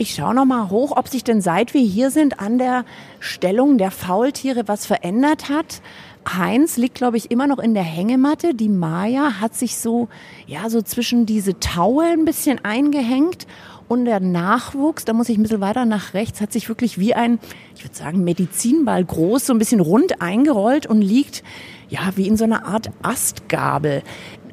Ich 0.00 0.14
schaue 0.14 0.34
noch 0.34 0.46
mal 0.46 0.70
hoch, 0.70 0.96
ob 0.96 1.08
sich 1.08 1.24
denn 1.24 1.42
seit 1.42 1.74
wir 1.74 1.82
hier 1.82 2.10
sind 2.10 2.40
an 2.40 2.56
der 2.56 2.86
Stellung 3.18 3.76
der 3.76 3.90
Faultiere 3.90 4.66
was 4.66 4.86
verändert 4.86 5.50
hat. 5.50 5.82
Heinz 6.26 6.78
liegt, 6.78 6.94
glaube 6.94 7.18
ich, 7.18 7.30
immer 7.30 7.46
noch 7.46 7.58
in 7.58 7.74
der 7.74 7.82
Hängematte. 7.82 8.54
Die 8.54 8.70
Maya 8.70 9.42
hat 9.42 9.54
sich 9.54 9.76
so, 9.76 10.08
ja, 10.46 10.70
so 10.70 10.80
zwischen 10.80 11.26
diese 11.26 11.60
Taue 11.60 12.04
ein 12.04 12.24
bisschen 12.24 12.64
eingehängt. 12.64 13.46
Und 13.88 14.06
der 14.06 14.20
Nachwuchs, 14.20 15.04
da 15.04 15.12
muss 15.12 15.28
ich 15.28 15.36
ein 15.36 15.42
bisschen 15.42 15.60
weiter 15.60 15.84
nach 15.84 16.14
rechts, 16.14 16.40
hat 16.40 16.50
sich 16.50 16.70
wirklich 16.70 16.98
wie 16.98 17.12
ein, 17.12 17.38
ich 17.76 17.84
würde 17.84 17.94
sagen, 17.94 18.24
Medizinball 18.24 19.04
groß, 19.04 19.44
so 19.44 19.52
ein 19.52 19.58
bisschen 19.58 19.80
rund 19.80 20.22
eingerollt 20.22 20.86
und 20.86 21.02
liegt, 21.02 21.42
ja, 21.90 22.00
wie 22.14 22.26
in 22.26 22.38
so 22.38 22.44
einer 22.44 22.64
Art 22.64 22.90
Astgabel. 23.02 24.02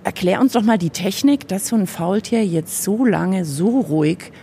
Erklär 0.03 0.41
uns 0.41 0.51
doch 0.51 0.63
mal 0.63 0.77
die 0.77 0.89
Technik, 0.89 1.47
dass 1.47 1.69
so 1.69 1.77
ein 1.77 1.87
Faultier 1.87 2.45
jetzt 2.45 2.83
so 2.83 3.05
lange 3.05 3.45
so 3.45 3.79
ruhig 3.79 4.33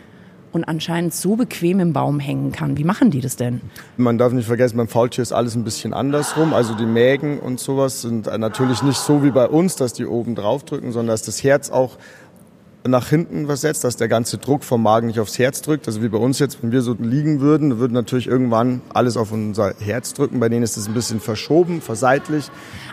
und 0.55 0.65
anscheinend 0.65 1.13
so 1.13 1.37
bequem 1.37 1.81
im 1.81 1.93
Baum 1.93 2.21
hängen 2.21 2.53
kann. 2.53 2.79
Wie 2.79 2.85
machen 2.85 3.11
die 3.11 3.21
das 3.21 3.37
denn? 3.37 3.61
Man 3.97 4.19
darf 4.19 4.33
nicht 4.33 4.47
vergessen, 4.47 4.77
beim 4.77 4.89
Faultier 4.89 5.23
ist 5.23 5.33
alles 5.33 5.57
ein 5.57 5.65
bisschen 5.65 5.93
andersrum. 5.93 6.55
Also 6.55 6.75
die 6.75 6.87
Mägen 6.87 7.41
und 7.41 7.59
sowas 7.59 8.03
sind 8.03 8.27
natürlich 8.27 8.83
nicht 8.83 8.99
so 8.99 9.25
wie 9.25 9.33
bei 9.33 9.49
uns, 9.49 9.77
dass 9.77 9.93
die 9.93 10.07
oben 10.07 10.35
drauf 10.37 10.65
drücken, 10.65 10.93
sondern 10.93 11.13
dass 11.15 11.23
das 11.23 11.43
Herz 11.43 11.71
auch 11.71 11.99
nach 12.87 13.09
hinten 13.09 13.47
versetzt, 13.47 13.83
dass 13.85 13.97
der 13.97 14.09
ganze 14.09 14.37
Druck 14.37 14.63
vom 14.63 14.83
Magen 14.83 15.07
nicht 15.07 15.19
aufs 15.19 15.39
Herz 15.39 15.63
drückt. 15.63 15.87
Also 15.87 16.03
wie 16.03 16.09
bei 16.09 16.19
uns 16.19 16.39
jetzt, 16.39 16.63
wenn 16.63 16.71
wir 16.71 16.83
so 16.83 16.95
liegen 16.99 17.41
würden, 17.41 17.79
würde 17.79 17.95
natürlich 17.95 18.27
irgendwann 18.27 18.83
alles 18.93 19.17
auf 19.17 19.33
unser 19.33 19.73
Herz 19.79 20.13
drücken. 20.13 20.39
Bei 20.39 20.51
denen 20.51 20.63
ist 20.63 20.77
es 20.77 20.87
ein 20.87 20.93
bisschen 20.93 21.19
verschoben, 21.19 21.81
verseitlich. 21.81 22.51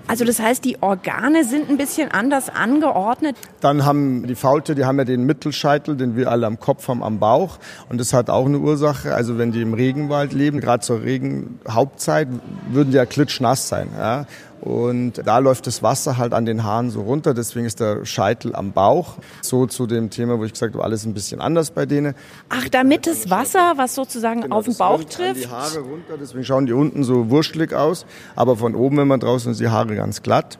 Also 0.08 0.24
das 0.24 0.40
heißt, 0.40 0.64
die 0.64 0.82
Organe 0.82 1.44
sind 1.44 1.70
ein 1.70 1.78
bisschen 1.78 2.10
anders 2.10 2.50
angeordnet. 2.50 3.36
Dann 3.60 3.86
haben 3.86 4.26
die 4.28 4.36
Faultiere, 4.36 4.78
die 4.78 4.86
haben 4.86 4.98
ja 4.98 5.04
den 5.04 5.26
Mittelscheitel, 5.26 5.98
den 5.98 6.16
wir 6.16 6.32
alle 6.32 6.48
am 6.48 6.60
Kopf 6.60 6.88
haben, 6.88 7.04
am 7.04 7.20
Bauch. 7.20 7.60
Und 7.90 8.00
das 8.00 8.14
hat 8.14 8.30
auch 8.30 8.46
eine 8.46 8.60
Ursache. 8.60 9.14
Also 9.14 9.38
wenn 9.38 9.52
die 9.52 9.62
im 9.62 9.74
Regenwald 9.74 10.32
leben, 10.32 10.62
gerade 10.62 10.82
zur 10.82 11.02
Regenhauptzeit, 11.02 12.30
würden 12.70 12.92
die 12.92 12.98
ja 12.98 13.06
klitschnass 13.06 13.68
sein. 13.68 13.90
Ja? 13.98 14.26
Und 14.62 15.14
da 15.26 15.40
läuft 15.40 15.66
das 15.66 15.82
Wasser 15.82 16.18
halt 16.20 16.34
an 16.34 16.46
den 16.46 16.64
Haaren 16.64 16.92
so 16.92 17.02
runter, 17.02 17.34
deswegen 17.34 17.66
ist 17.66 17.80
der 17.80 18.06
Scheitel 18.06 18.56
am 18.56 18.74
Bauch. 18.74 19.18
So 19.42 19.66
zu 19.66 19.88
dem 19.88 20.12
Thema, 20.12 20.38
wo 20.38 20.46
ich 20.46 20.54
gesagt 20.54 20.76
habe, 20.76 20.84
alles 20.84 21.04
ein 21.04 21.16
bisschen 21.16 21.42
anders 21.42 21.72
bei 21.72 21.88
denen. 21.88 22.14
Ach, 22.50 22.70
damit 22.70 23.08
das 23.08 23.32
Wasser, 23.32 23.74
was 23.78 23.96
sozusagen 23.96 24.42
genau, 24.42 24.58
auf 24.58 24.66
den 24.66 24.78
Bauch 24.78 25.04
trifft. 25.04 25.46
Die 25.46 25.48
Haare 25.48 25.80
runter, 25.80 26.14
deswegen 26.20 26.46
schauen 26.46 26.68
die 26.68 26.74
unten 26.74 27.04
so 27.04 27.32
wurschelig 27.32 27.74
aus. 27.74 28.06
Aber 28.36 28.56
von 28.56 28.76
oben, 28.76 28.98
wenn 28.98 29.08
man 29.08 29.20
draußen 29.20 29.52
ist, 29.52 29.60
die 29.60 29.70
Haare 29.70 29.96
ganz 29.96 30.22
glatt. 30.22 30.60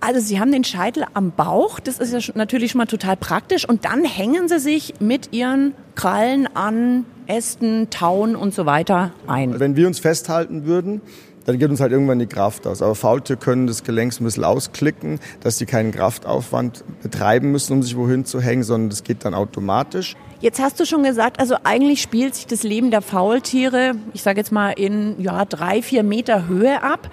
Also 0.00 0.20
Sie 0.20 0.38
haben 0.38 0.52
den 0.52 0.64
Scheitel 0.64 1.04
am 1.14 1.32
Bauch, 1.32 1.80
das 1.80 1.98
ist 1.98 2.12
ja 2.12 2.32
natürlich 2.34 2.72
schon 2.72 2.78
mal 2.78 2.86
total 2.86 3.16
praktisch. 3.16 3.68
Und 3.68 3.84
dann 3.84 4.04
hängen 4.04 4.48
Sie 4.48 4.58
sich 4.58 4.94
mit 5.00 5.32
Ihren 5.32 5.74
Krallen 5.96 6.48
an 6.54 7.04
Ästen, 7.26 7.90
Tauen 7.90 8.36
und 8.36 8.54
so 8.54 8.64
weiter 8.64 9.12
ein. 9.26 9.58
Wenn 9.58 9.76
wir 9.76 9.86
uns 9.86 9.98
festhalten 9.98 10.66
würden, 10.66 11.02
dann 11.48 11.58
geht 11.58 11.70
uns 11.70 11.80
halt 11.80 11.92
irgendwann 11.92 12.18
die 12.18 12.26
Kraft 12.26 12.66
aus. 12.66 12.82
Aber 12.82 12.94
Faultiere 12.94 13.38
können 13.38 13.66
das 13.66 13.82
Gelenk 13.82 14.12
ein 14.20 14.24
bisschen 14.24 14.44
ausklicken, 14.44 15.18
dass 15.40 15.56
sie 15.56 15.64
keinen 15.64 15.92
Kraftaufwand 15.92 16.84
betreiben 17.02 17.52
müssen, 17.52 17.72
um 17.72 17.82
sich 17.82 17.96
wohin 17.96 18.26
zu 18.26 18.42
hängen, 18.42 18.62
sondern 18.64 18.90
das 18.90 19.02
geht 19.02 19.24
dann 19.24 19.32
automatisch. 19.32 20.14
Jetzt 20.40 20.60
hast 20.60 20.78
du 20.78 20.84
schon 20.84 21.04
gesagt, 21.04 21.40
also 21.40 21.56
eigentlich 21.64 22.02
spielt 22.02 22.34
sich 22.34 22.46
das 22.46 22.64
Leben 22.64 22.90
der 22.90 23.00
Faultiere, 23.00 23.94
ich 24.12 24.22
sage 24.22 24.40
jetzt 24.40 24.52
mal 24.52 24.72
in 24.72 25.18
ja, 25.22 25.46
drei, 25.46 25.80
vier 25.80 26.02
Meter 26.02 26.48
Höhe 26.48 26.82
ab. 26.82 27.08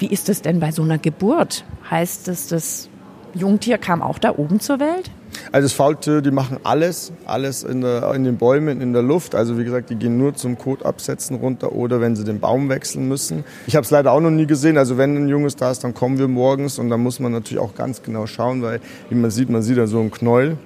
Wie 0.00 0.08
ist 0.08 0.28
es 0.28 0.42
denn 0.42 0.58
bei 0.58 0.72
so 0.72 0.82
einer 0.82 0.98
Geburt? 0.98 1.64
Heißt 1.88 2.26
es, 2.26 2.48
das 2.48 2.88
Jungtier 3.32 3.78
kam 3.78 4.02
auch 4.02 4.18
da 4.18 4.36
oben 4.36 4.58
zur 4.58 4.80
Welt? 4.80 5.12
Also 5.52 5.66
das 5.66 5.72
Faultier, 5.72 6.20
die 6.20 6.30
machen 6.30 6.58
alles, 6.64 7.12
alles 7.24 7.62
in, 7.62 7.80
der, 7.80 8.12
in, 8.14 8.24
den 8.24 8.36
Bäumen, 8.36 8.80
in 8.80 8.92
der 8.92 9.02
Luft. 9.02 9.34
Also 9.34 9.58
wie 9.58 9.64
gesagt, 9.64 9.90
die 9.90 9.96
gehen 9.96 10.18
nur 10.18 10.34
zum 10.34 10.58
Kot 10.58 10.84
absetzen 10.84 11.36
runter 11.36 11.72
oder 11.72 12.00
wenn 12.00 12.16
sie 12.16 12.24
den 12.24 12.40
Baum 12.40 12.68
wechseln 12.68 13.08
müssen. 13.08 13.44
Ich 13.66 13.76
habe 13.76 13.84
es 13.84 13.90
leider 13.90 14.12
auch 14.12 14.20
noch 14.20 14.30
nie 14.30 14.46
gesehen. 14.46 14.78
Also 14.78 14.98
wenn 14.98 15.16
ein 15.16 15.28
Junges 15.28 15.56
da 15.56 15.70
ist, 15.70 15.84
dann 15.84 15.94
kommen 15.94 16.18
wir 16.18 16.28
morgens 16.28 16.78
und 16.78 16.90
da 16.90 16.96
muss 16.96 17.20
man 17.20 17.32
natürlich 17.32 17.62
auch 17.62 17.74
ganz 17.74 18.02
genau 18.02 18.26
schauen, 18.26 18.62
weil 18.62 18.80
wie 19.08 19.14
man 19.14 19.30
sieht, 19.30 19.50
man 19.50 19.62
sieht 19.62 19.78
da 19.78 19.86
so 19.86 20.00
einen 20.00 20.10
Knäuel. 20.10 20.56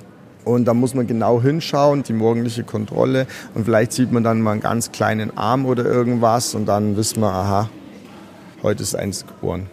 Und 0.44 0.64
da 0.64 0.72
muss 0.72 0.94
man 0.94 1.06
genau 1.06 1.42
hinschauen, 1.42 2.02
die 2.02 2.14
morgendliche 2.14 2.64
Kontrolle. 2.64 3.26
Und 3.54 3.66
vielleicht 3.66 3.92
sieht 3.92 4.10
man 4.10 4.24
dann 4.24 4.40
mal 4.40 4.52
einen 4.52 4.62
ganz 4.62 4.90
kleinen 4.90 5.36
Arm 5.36 5.66
oder 5.66 5.84
irgendwas 5.84 6.54
und 6.54 6.66
dann 6.66 6.96
wissen 6.96 7.20
wir, 7.20 7.28
aha, 7.30 7.70
heute 8.62 8.82
ist 8.82 8.94
eins 8.96 9.26
geboren. 9.26 9.68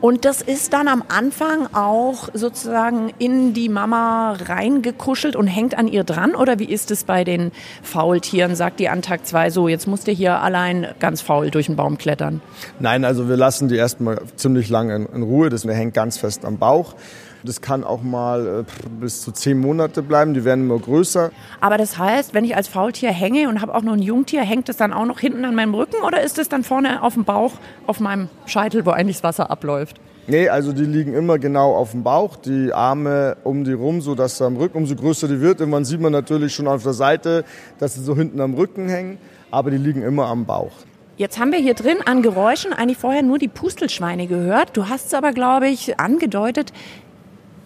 Und 0.00 0.24
das 0.24 0.40
ist 0.40 0.72
dann 0.72 0.88
am 0.88 1.04
Anfang 1.08 1.68
auch 1.74 2.30
sozusagen 2.32 3.12
in 3.18 3.52
die 3.52 3.68
Mama 3.68 4.32
reingekuschelt 4.32 5.36
und 5.36 5.46
hängt 5.46 5.76
an 5.76 5.88
ihr 5.88 6.04
dran? 6.04 6.34
Oder 6.34 6.58
wie 6.58 6.64
ist 6.64 6.90
es 6.90 7.04
bei 7.04 7.22
den 7.22 7.52
Faultieren? 7.82 8.54
Sagt 8.56 8.80
die 8.80 8.88
an 8.88 9.02
Tag 9.02 9.26
zwei 9.26 9.50
so, 9.50 9.68
jetzt 9.68 9.86
musst 9.86 10.06
du 10.06 10.12
hier 10.12 10.40
allein 10.40 10.88
ganz 11.00 11.20
faul 11.20 11.50
durch 11.50 11.66
den 11.66 11.76
Baum 11.76 11.98
klettern? 11.98 12.40
Nein, 12.78 13.04
also 13.04 13.28
wir 13.28 13.36
lassen 13.36 13.68
die 13.68 13.76
erstmal 13.76 14.22
ziemlich 14.36 14.70
lange 14.70 14.96
in, 14.96 15.06
in 15.06 15.22
Ruhe. 15.22 15.50
Das 15.50 15.64
hängt 15.64 15.92
ganz 15.92 16.16
fest 16.16 16.46
am 16.46 16.56
Bauch. 16.56 16.94
Das 17.42 17.60
kann 17.60 17.84
auch 17.84 18.02
mal 18.02 18.64
äh, 18.66 18.88
bis 19.00 19.22
zu 19.22 19.32
zehn 19.32 19.58
Monate 19.58 20.02
bleiben, 20.02 20.34
die 20.34 20.44
werden 20.44 20.64
immer 20.64 20.78
größer. 20.78 21.30
Aber 21.60 21.78
das 21.78 21.98
heißt, 21.98 22.34
wenn 22.34 22.44
ich 22.44 22.56
als 22.56 22.68
Faultier 22.68 23.10
hänge 23.10 23.48
und 23.48 23.60
habe 23.60 23.74
auch 23.74 23.82
noch 23.82 23.94
ein 23.94 24.02
Jungtier, 24.02 24.42
hängt 24.42 24.68
es 24.68 24.76
dann 24.76 24.92
auch 24.92 25.06
noch 25.06 25.20
hinten 25.20 25.44
an 25.44 25.54
meinem 25.54 25.74
Rücken 25.74 26.02
oder 26.04 26.22
ist 26.22 26.38
es 26.38 26.48
dann 26.48 26.64
vorne 26.64 27.02
auf 27.02 27.14
dem 27.14 27.24
Bauch, 27.24 27.52
auf 27.86 28.00
meinem 28.00 28.28
Scheitel, 28.46 28.84
wo 28.84 28.90
eigentlich 28.90 29.16
das 29.16 29.24
Wasser 29.24 29.50
abläuft? 29.50 30.00
Nee, 30.26 30.48
also 30.48 30.72
die 30.72 30.84
liegen 30.84 31.14
immer 31.14 31.38
genau 31.38 31.74
auf 31.74 31.90
dem 31.92 32.02
Bauch, 32.02 32.36
die 32.36 32.72
Arme 32.72 33.36
um 33.42 33.64
die 33.64 33.72
rum, 33.72 34.00
so 34.00 34.14
dass 34.14 34.40
am 34.42 34.56
Rücken, 34.56 34.78
umso 34.78 34.94
größer 34.94 35.26
die 35.26 35.40
wird, 35.40 35.60
irgendwann 35.60 35.84
sieht 35.84 36.00
man 36.00 36.12
natürlich 36.12 36.54
schon 36.54 36.68
auf 36.68 36.82
der 36.82 36.92
Seite, 36.92 37.44
dass 37.78 37.94
sie 37.94 38.02
so 38.02 38.14
hinten 38.14 38.40
am 38.40 38.54
Rücken 38.54 38.88
hängen, 38.88 39.18
aber 39.50 39.70
die 39.70 39.78
liegen 39.78 40.02
immer 40.02 40.26
am 40.26 40.44
Bauch. 40.44 40.72
Jetzt 41.20 41.38
haben 41.38 41.52
wir 41.52 41.58
hier 41.58 41.74
drin 41.74 41.98
an 42.06 42.22
Geräuschen 42.22 42.72
eigentlich 42.72 42.96
vorher 42.96 43.22
nur 43.22 43.38
die 43.38 43.48
Pustelschweine 43.48 44.26
gehört. 44.26 44.74
Du 44.74 44.88
hast 44.88 45.08
es 45.08 45.12
aber, 45.14 45.32
glaube 45.32 45.68
ich, 45.68 46.00
angedeutet, 46.00 46.72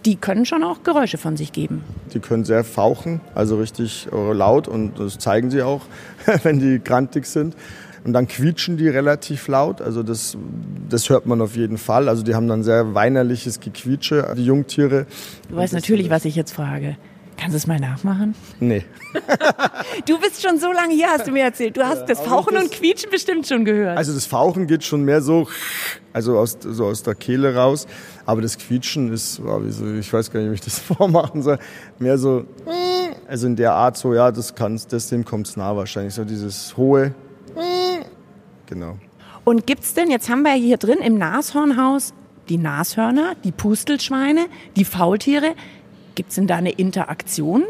die 0.05 0.17
können 0.17 0.45
schon 0.45 0.63
auch 0.63 0.83
Geräusche 0.83 1.19
von 1.19 1.37
sich 1.37 1.53
geben. 1.53 1.83
Die 2.13 2.21
können 2.21 2.45
sehr 2.45 2.65
fauchen, 2.65 3.21
also 3.35 3.59
richtig 3.59 4.09
äh, 4.13 4.33
laut 4.33 4.69
und 4.69 4.99
das 4.99 5.19
zeigen 5.19 5.51
sie 5.51 5.63
auch, 5.63 5.83
wenn 6.43 6.61
die 6.61 6.83
grantig 6.83 7.27
sind. 7.27 7.57
Und 8.05 8.13
dann 8.13 8.29
quietschen 8.29 8.77
die 8.77 8.89
relativ 8.89 9.49
laut, 9.49 9.81
also 9.81 10.03
das, 10.03 10.37
das 10.91 11.09
hört 11.09 11.25
man 11.25 11.41
auf 11.41 11.57
jeden 11.57 11.79
Fall. 11.79 12.11
Also 12.11 12.23
die 12.23 12.35
haben 12.35 12.49
dann 12.49 12.63
sehr 12.63 12.95
weinerliches 12.95 13.61
Gequietsche, 13.61 14.35
die 14.37 14.45
Jungtiere. 14.45 15.07
Du 15.49 15.57
weißt 15.57 15.73
natürlich, 15.73 16.11
was 16.11 16.27
ich 16.27 16.37
jetzt 16.37 16.53
frage. 16.53 16.99
Kannst 17.37 17.55
du 17.55 17.57
es 17.57 17.67
mal 17.67 17.81
nachmachen? 17.81 18.35
Nee. 18.61 18.85
du 20.07 20.19
bist 20.19 20.43
schon 20.43 20.59
so 20.59 20.73
lange 20.73 20.95
hier, 20.95 21.09
hast 21.09 21.27
du 21.27 21.33
mir 21.33 21.45
erzählt. 21.45 21.77
Du 21.77 21.85
hast 21.85 22.01
ja, 22.01 22.07
das 22.07 22.21
Fauchen 22.21 22.55
das, 22.55 22.65
und 22.65 22.73
Quietschen 22.73 23.11
bestimmt 23.11 23.47
schon 23.47 23.65
gehört. 23.65 23.99
Also 23.99 24.13
das 24.15 24.27
Fauchen 24.27 24.67
geht 24.67 24.85
schon 24.85 25.05
mehr 25.05 25.21
so, 25.21 25.49
also 26.13 26.39
aus, 26.39 26.59
so 26.61 26.87
aus 26.87 27.03
der 27.03 27.15
Kehle 27.15 27.55
raus. 27.55 27.87
Aber 28.25 28.41
das 28.41 28.57
Quietschen 28.57 29.13
ist, 29.13 29.41
ich 29.99 30.13
weiß 30.13 30.31
gar 30.31 30.41
nicht, 30.41 30.51
wie 30.51 30.55
ich 30.55 30.61
das 30.61 30.79
vormachen 30.79 31.43
soll, 31.43 31.59
mehr 31.99 32.19
so, 32.19 32.45
also 33.27 33.47
in 33.47 33.57
der 33.57 33.73
Art 33.73 33.97
so, 33.97 34.15
ja, 34.15 34.31
das 34.31 34.55
kann's, 34.55 34.87
das 34.87 35.09
dem 35.09 35.25
kommt's 35.25 35.57
nah 35.57 35.77
wahrscheinlich. 35.77 36.15
So 36.15 36.25
dieses 36.25 36.77
hohe, 36.77 37.15
genau. 38.67 38.99
Und 39.45 39.67
gibt's 39.67 39.93
denn, 39.93 40.11
jetzt 40.11 40.29
haben 40.29 40.43
wir 40.43 40.53
hier 40.53 40.79
drin 40.79 40.99
im 40.99 41.19
Nashornhaus 41.19 42.15
die 42.49 42.59
Nashörner, 42.59 43.35
die 43.43 43.53
Pustelschweine, 43.53 44.47
die 44.77 44.85
Faultiere. 44.85 45.55
Gibt 46.15 46.31
es 46.31 46.37
denn 46.37 46.47
da 46.47 46.57
eine 46.57 46.71
Interaktion? 46.71 47.65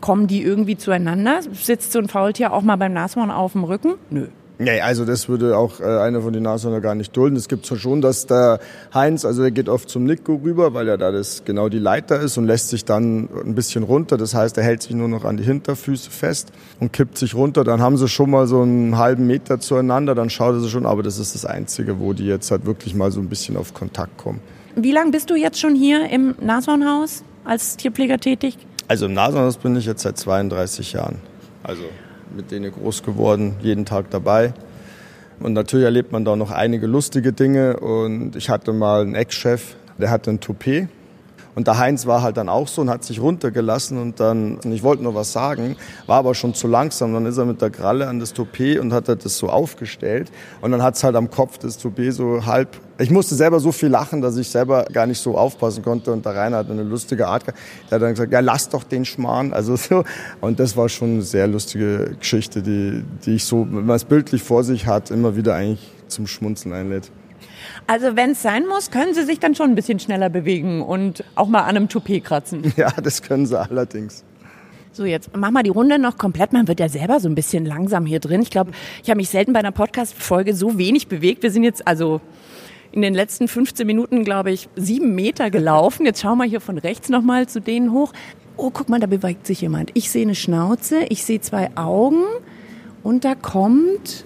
Kommen 0.00 0.26
die 0.26 0.42
irgendwie 0.42 0.76
zueinander? 0.76 1.40
Sitzt 1.52 1.92
so 1.92 1.98
ein 1.98 2.08
Faultier 2.08 2.52
auch 2.52 2.62
mal 2.62 2.76
beim 2.76 2.94
Nashorn 2.94 3.30
auf 3.30 3.52
dem 3.52 3.64
Rücken? 3.64 3.94
Nö. 4.10 4.28
Nee, 4.62 4.82
also 4.82 5.06
das 5.06 5.26
würde 5.26 5.56
auch 5.56 5.80
äh, 5.80 5.84
einer 5.84 6.20
von 6.20 6.34
den 6.34 6.42
Nashörner 6.42 6.82
gar 6.82 6.94
nicht 6.94 7.16
dulden. 7.16 7.34
Es 7.34 7.48
gibt 7.48 7.64
zwar 7.64 7.78
schon, 7.78 8.02
dass 8.02 8.26
der 8.26 8.60
Heinz, 8.92 9.24
also 9.24 9.40
der 9.40 9.52
geht 9.52 9.70
oft 9.70 9.88
zum 9.88 10.04
Nico 10.04 10.34
rüber, 10.34 10.74
weil 10.74 10.86
er 10.86 10.98
da 10.98 11.10
das 11.10 11.44
genau 11.46 11.70
die 11.70 11.78
Leiter 11.78 12.20
ist 12.20 12.36
und 12.36 12.44
lässt 12.44 12.68
sich 12.68 12.84
dann 12.84 13.30
ein 13.42 13.54
bisschen 13.54 13.84
runter. 13.84 14.18
Das 14.18 14.34
heißt, 14.34 14.58
er 14.58 14.64
hält 14.64 14.82
sich 14.82 14.92
nur 14.92 15.08
noch 15.08 15.24
an 15.24 15.38
die 15.38 15.44
Hinterfüße 15.44 16.10
fest 16.10 16.52
und 16.78 16.92
kippt 16.92 17.16
sich 17.16 17.34
runter. 17.34 17.64
Dann 17.64 17.80
haben 17.80 17.96
sie 17.96 18.06
schon 18.06 18.28
mal 18.28 18.46
so 18.46 18.60
einen 18.60 18.98
halben 18.98 19.26
Meter 19.26 19.60
zueinander, 19.60 20.14
dann 20.14 20.28
schaut 20.28 20.56
er 20.56 20.60
sie 20.60 20.68
schon, 20.68 20.84
aber 20.84 21.02
das 21.02 21.18
ist 21.18 21.34
das 21.34 21.46
Einzige, 21.46 21.98
wo 21.98 22.12
die 22.12 22.26
jetzt 22.26 22.50
halt 22.50 22.66
wirklich 22.66 22.94
mal 22.94 23.10
so 23.10 23.20
ein 23.20 23.30
bisschen 23.30 23.56
auf 23.56 23.72
Kontakt 23.72 24.18
kommen. 24.18 24.40
Wie 24.76 24.92
lange 24.92 25.10
bist 25.10 25.30
du 25.30 25.36
jetzt 25.36 25.58
schon 25.58 25.74
hier 25.74 26.10
im 26.10 26.34
Nashornhaus 26.38 27.24
als 27.44 27.76
Tierpfleger 27.76 28.18
tätig? 28.18 28.58
Also 28.88 29.06
im 29.06 29.14
Nashornhaus 29.14 29.56
bin 29.56 29.76
ich 29.76 29.86
jetzt 29.86 30.02
seit 30.02 30.18
32 30.18 30.92
Jahren. 30.92 31.20
Also 31.62 31.82
mit 32.34 32.50
denen 32.50 32.72
groß 32.72 33.02
geworden, 33.02 33.56
jeden 33.62 33.84
Tag 33.84 34.10
dabei. 34.10 34.52
Und 35.40 35.52
natürlich 35.54 35.84
erlebt 35.84 36.12
man 36.12 36.24
da 36.24 36.36
noch 36.36 36.50
einige 36.50 36.86
lustige 36.86 37.32
Dinge. 37.32 37.78
Und 37.78 38.36
ich 38.36 38.50
hatte 38.50 38.72
mal 38.72 39.02
einen 39.02 39.14
Ex-Chef, 39.14 39.74
der 39.98 40.10
hatte 40.10 40.30
ein 40.30 40.40
Toupet. 40.40 40.88
Und 41.54 41.66
der 41.66 41.78
Heinz 41.78 42.06
war 42.06 42.22
halt 42.22 42.36
dann 42.36 42.48
auch 42.48 42.68
so 42.68 42.80
und 42.80 42.90
hat 42.90 43.02
sich 43.04 43.20
runtergelassen 43.20 43.98
und 43.98 44.20
dann, 44.20 44.58
und 44.58 44.72
ich 44.72 44.82
wollte 44.84 45.02
nur 45.02 45.16
was 45.16 45.32
sagen, 45.32 45.76
war 46.06 46.18
aber 46.18 46.34
schon 46.34 46.54
zu 46.54 46.68
langsam. 46.68 47.12
Dann 47.12 47.26
ist 47.26 47.38
er 47.38 47.44
mit 47.44 47.60
der 47.60 47.70
Kralle 47.70 48.06
an 48.06 48.20
das 48.20 48.32
Toupet 48.32 48.78
und 48.78 48.92
hat 48.92 49.08
das 49.08 49.36
so 49.36 49.48
aufgestellt. 49.48 50.30
Und 50.60 50.70
dann 50.70 50.82
hat 50.82 50.94
es 50.94 51.04
halt 51.04 51.16
am 51.16 51.30
Kopf 51.30 51.58
das 51.58 51.76
Toupet 51.76 52.12
so 52.12 52.46
halb. 52.46 52.80
Ich 53.00 53.10
musste 53.10 53.34
selber 53.34 53.60
so 53.60 53.72
viel 53.72 53.88
lachen, 53.88 54.20
dass 54.20 54.36
ich 54.36 54.50
selber 54.50 54.84
gar 54.92 55.06
nicht 55.06 55.18
so 55.18 55.36
aufpassen 55.36 55.82
konnte. 55.82 56.12
Und 56.12 56.26
der 56.26 56.34
Rainer 56.36 56.58
hat 56.58 56.70
eine 56.70 56.82
lustige 56.82 57.26
Art. 57.26 57.46
Der 57.46 57.54
hat 57.96 58.02
dann 58.02 58.10
gesagt, 58.10 58.30
ja, 58.30 58.40
lass 58.40 58.68
doch 58.68 58.84
den 58.84 59.04
Schmarrn. 59.04 59.54
Also 59.60 59.76
so. 59.76 60.04
Und 60.40 60.58
das 60.58 60.76
war 60.76 60.88
schon 60.88 61.14
eine 61.14 61.22
sehr 61.22 61.46
lustige 61.46 62.16
Geschichte, 62.18 62.62
die, 62.62 63.04
die 63.26 63.34
ich 63.34 63.44
so, 63.44 63.66
wenn 63.70 63.84
man 63.84 63.96
es 63.96 64.04
bildlich 64.04 64.42
vor 64.42 64.64
sich 64.64 64.86
hat, 64.86 65.10
immer 65.10 65.36
wieder 65.36 65.54
eigentlich 65.54 65.86
zum 66.08 66.26
Schmunzeln 66.26 66.74
einlädt. 66.74 67.10
Also 67.86 68.16
wenn 68.16 68.30
es 68.30 68.42
sein 68.42 68.66
muss, 68.66 68.90
können 68.90 69.12
Sie 69.12 69.24
sich 69.24 69.38
dann 69.38 69.54
schon 69.54 69.70
ein 69.70 69.74
bisschen 69.74 69.98
schneller 69.98 70.30
bewegen 70.30 70.82
und 70.82 71.24
auch 71.34 71.48
mal 71.48 71.60
an 71.60 71.76
einem 71.76 71.88
Toupet 71.88 72.24
kratzen. 72.24 72.72
Ja, 72.76 72.90
das 72.90 73.20
können 73.22 73.46
Sie 73.46 73.58
allerdings. 73.58 74.24
So, 74.92 75.04
jetzt 75.04 75.30
mach 75.36 75.50
mal 75.50 75.62
die 75.62 75.70
Runde 75.70 75.98
noch 75.98 76.16
komplett. 76.16 76.52
Man 76.52 76.68
wird 76.68 76.80
ja 76.80 76.88
selber 76.88 77.20
so 77.20 77.28
ein 77.28 77.34
bisschen 77.34 77.66
langsam 77.66 78.06
hier 78.06 78.20
drin. 78.20 78.42
Ich 78.42 78.50
glaube, 78.50 78.72
ich 79.02 79.10
habe 79.10 79.18
mich 79.18 79.28
selten 79.28 79.52
bei 79.52 79.60
einer 79.60 79.72
Podcast-Folge 79.72 80.54
so 80.54 80.78
wenig 80.78 81.08
bewegt. 81.08 81.42
Wir 81.42 81.50
sind 81.50 81.64
jetzt 81.64 81.86
also 81.86 82.20
in 82.92 83.02
den 83.02 83.14
letzten 83.14 83.48
15 83.48 83.86
Minuten, 83.86 84.24
glaube 84.24 84.50
ich, 84.50 84.68
sieben 84.76 85.14
Meter 85.14 85.50
gelaufen. 85.50 86.06
Jetzt 86.06 86.20
schauen 86.20 86.38
wir 86.38 86.44
hier 86.44 86.60
von 86.60 86.78
rechts 86.78 87.08
nochmal 87.08 87.48
zu 87.48 87.60
denen 87.60 87.92
hoch. 87.92 88.12
Oh, 88.56 88.70
guck 88.70 88.88
mal, 88.88 89.00
da 89.00 89.06
bewegt 89.06 89.46
sich 89.46 89.60
jemand. 89.60 89.90
Ich 89.94 90.10
sehe 90.10 90.22
eine 90.22 90.34
Schnauze, 90.34 91.04
ich 91.08 91.24
sehe 91.24 91.40
zwei 91.40 91.70
Augen 91.76 92.24
und 93.02 93.24
da 93.24 93.34
kommt 93.34 94.24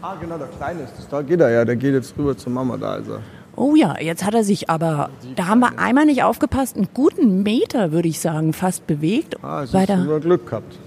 Ah, 0.00 0.14
genau, 0.20 0.38
der 0.38 0.46
Kleine 0.46 0.82
ist 0.82 0.92
das. 0.96 1.08
Da 1.08 1.22
geht 1.22 1.40
er 1.40 1.50
ja, 1.50 1.64
der 1.64 1.76
geht 1.76 1.92
jetzt 1.92 2.16
rüber 2.16 2.36
zur 2.36 2.52
Mama, 2.52 2.76
da 2.76 2.96
ist 2.96 3.08
er. 3.08 3.20
Oh 3.56 3.74
ja, 3.74 3.98
jetzt 4.00 4.24
hat 4.24 4.34
er 4.34 4.44
sich 4.44 4.70
aber, 4.70 5.10
da 5.34 5.48
haben 5.48 5.58
wir 5.58 5.80
einmal 5.80 6.06
nicht 6.06 6.22
aufgepasst, 6.22 6.76
einen 6.76 6.88
guten 6.94 7.42
Meter, 7.42 7.90
würde 7.90 8.08
ich 8.08 8.20
sagen, 8.20 8.52
fast 8.52 8.86
bewegt. 8.86 9.36
Ah, 9.42 9.64
es 9.64 9.74
ist 9.74 9.88
nur 9.96 10.20
Glück 10.20 10.46
gehabt. 10.46 10.78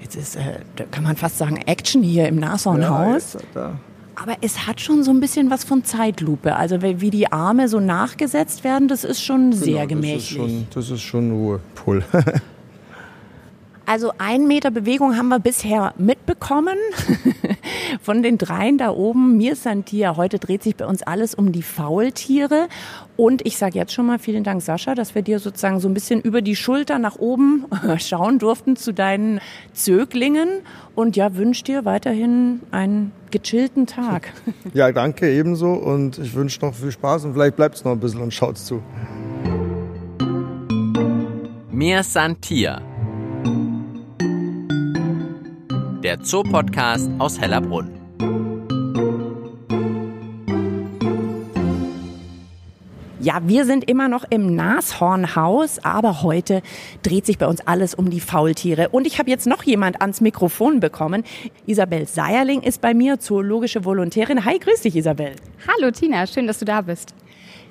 Jetzt 0.00 0.16
ist, 0.16 0.34
äh, 0.34 0.58
da 0.74 0.84
kann 0.90 1.04
man 1.04 1.14
fast 1.16 1.38
sagen, 1.38 1.58
Action 1.58 2.02
hier 2.02 2.26
im 2.26 2.36
Nashornhaus. 2.36 3.38
Ja, 3.54 3.74
aber 4.14 4.36
es 4.40 4.66
hat 4.66 4.80
schon 4.80 5.02
so 5.02 5.10
ein 5.10 5.20
bisschen 5.20 5.50
was 5.50 5.64
von 5.64 5.84
Zeitlupe. 5.84 6.56
Also 6.56 6.82
wie 6.82 7.10
die 7.10 7.30
Arme 7.30 7.68
so 7.68 7.80
nachgesetzt 7.80 8.64
werden, 8.64 8.88
das 8.88 9.04
ist 9.04 9.22
schon 9.22 9.50
genau, 9.50 9.62
sehr 9.62 9.86
gemächlich. 9.86 10.14
Das 10.14 10.22
ist 10.22 10.30
schon, 10.30 10.66
das 10.74 10.90
ist 10.90 11.02
schon 11.02 11.30
Ruhepull. 11.32 12.04
Also 13.86 14.12
ein 14.18 14.46
Meter 14.46 14.70
Bewegung 14.70 15.16
haben 15.16 15.28
wir 15.28 15.40
bisher 15.40 15.92
mitbekommen 15.98 16.76
von 18.02 18.22
den 18.22 18.38
dreien 18.38 18.78
da 18.78 18.90
oben. 18.90 19.36
Mir 19.36 19.56
Santia, 19.56 20.16
heute 20.16 20.38
dreht 20.38 20.62
sich 20.62 20.76
bei 20.76 20.86
uns 20.86 21.02
alles 21.02 21.34
um 21.34 21.52
die 21.52 21.62
Faultiere. 21.62 22.68
Und 23.16 23.44
ich 23.44 23.56
sage 23.56 23.78
jetzt 23.78 23.92
schon 23.92 24.06
mal 24.06 24.18
vielen 24.18 24.44
Dank, 24.44 24.62
Sascha, 24.62 24.94
dass 24.94 25.14
wir 25.14 25.22
dir 25.22 25.38
sozusagen 25.38 25.80
so 25.80 25.88
ein 25.88 25.94
bisschen 25.94 26.20
über 26.20 26.42
die 26.42 26.56
Schulter 26.56 26.98
nach 26.98 27.16
oben 27.16 27.66
schauen 27.98 28.38
durften 28.38 28.76
zu 28.76 28.92
deinen 28.92 29.40
Zöglingen. 29.72 30.48
Und 30.94 31.16
ja, 31.16 31.34
wünsche 31.34 31.64
dir 31.64 31.84
weiterhin 31.84 32.60
einen 32.70 33.12
gechillten 33.30 33.86
Tag. 33.86 34.32
Ja, 34.74 34.90
danke 34.90 35.30
ebenso. 35.30 35.72
Und 35.72 36.18
ich 36.18 36.34
wünsche 36.34 36.60
noch 36.60 36.74
viel 36.74 36.92
Spaß 36.92 37.24
und 37.24 37.34
vielleicht 37.34 37.56
bleibt 37.56 37.74
es 37.76 37.84
noch 37.84 37.92
ein 37.92 38.00
bisschen 38.00 38.22
und 38.22 38.32
schaut 38.32 38.56
zu. 38.56 38.82
Mir 41.70 42.02
Santia 42.02 42.80
der 46.02 46.20
Zoopodcast 46.20 47.08
aus 47.18 47.40
Hellerbrunn. 47.40 47.90
Ja, 53.20 53.40
wir 53.44 53.64
sind 53.66 53.88
immer 53.88 54.08
noch 54.08 54.24
im 54.28 54.56
Nashornhaus, 54.56 55.78
aber 55.84 56.24
heute 56.24 56.60
dreht 57.04 57.24
sich 57.24 57.38
bei 57.38 57.46
uns 57.46 57.60
alles 57.60 57.94
um 57.94 58.10
die 58.10 58.18
Faultiere. 58.18 58.88
Und 58.88 59.06
ich 59.06 59.20
habe 59.20 59.30
jetzt 59.30 59.46
noch 59.46 59.62
jemand 59.62 60.00
ans 60.00 60.20
Mikrofon 60.20 60.80
bekommen. 60.80 61.22
Isabel 61.66 62.08
Seierling 62.08 62.62
ist 62.62 62.80
bei 62.80 62.94
mir, 62.94 63.20
zoologische 63.20 63.84
Volontärin. 63.84 64.44
Hi, 64.44 64.58
grüß 64.58 64.80
dich, 64.80 64.96
Isabel. 64.96 65.36
Hallo, 65.68 65.92
Tina. 65.92 66.26
Schön, 66.26 66.48
dass 66.48 66.58
du 66.58 66.64
da 66.64 66.80
bist. 66.80 67.14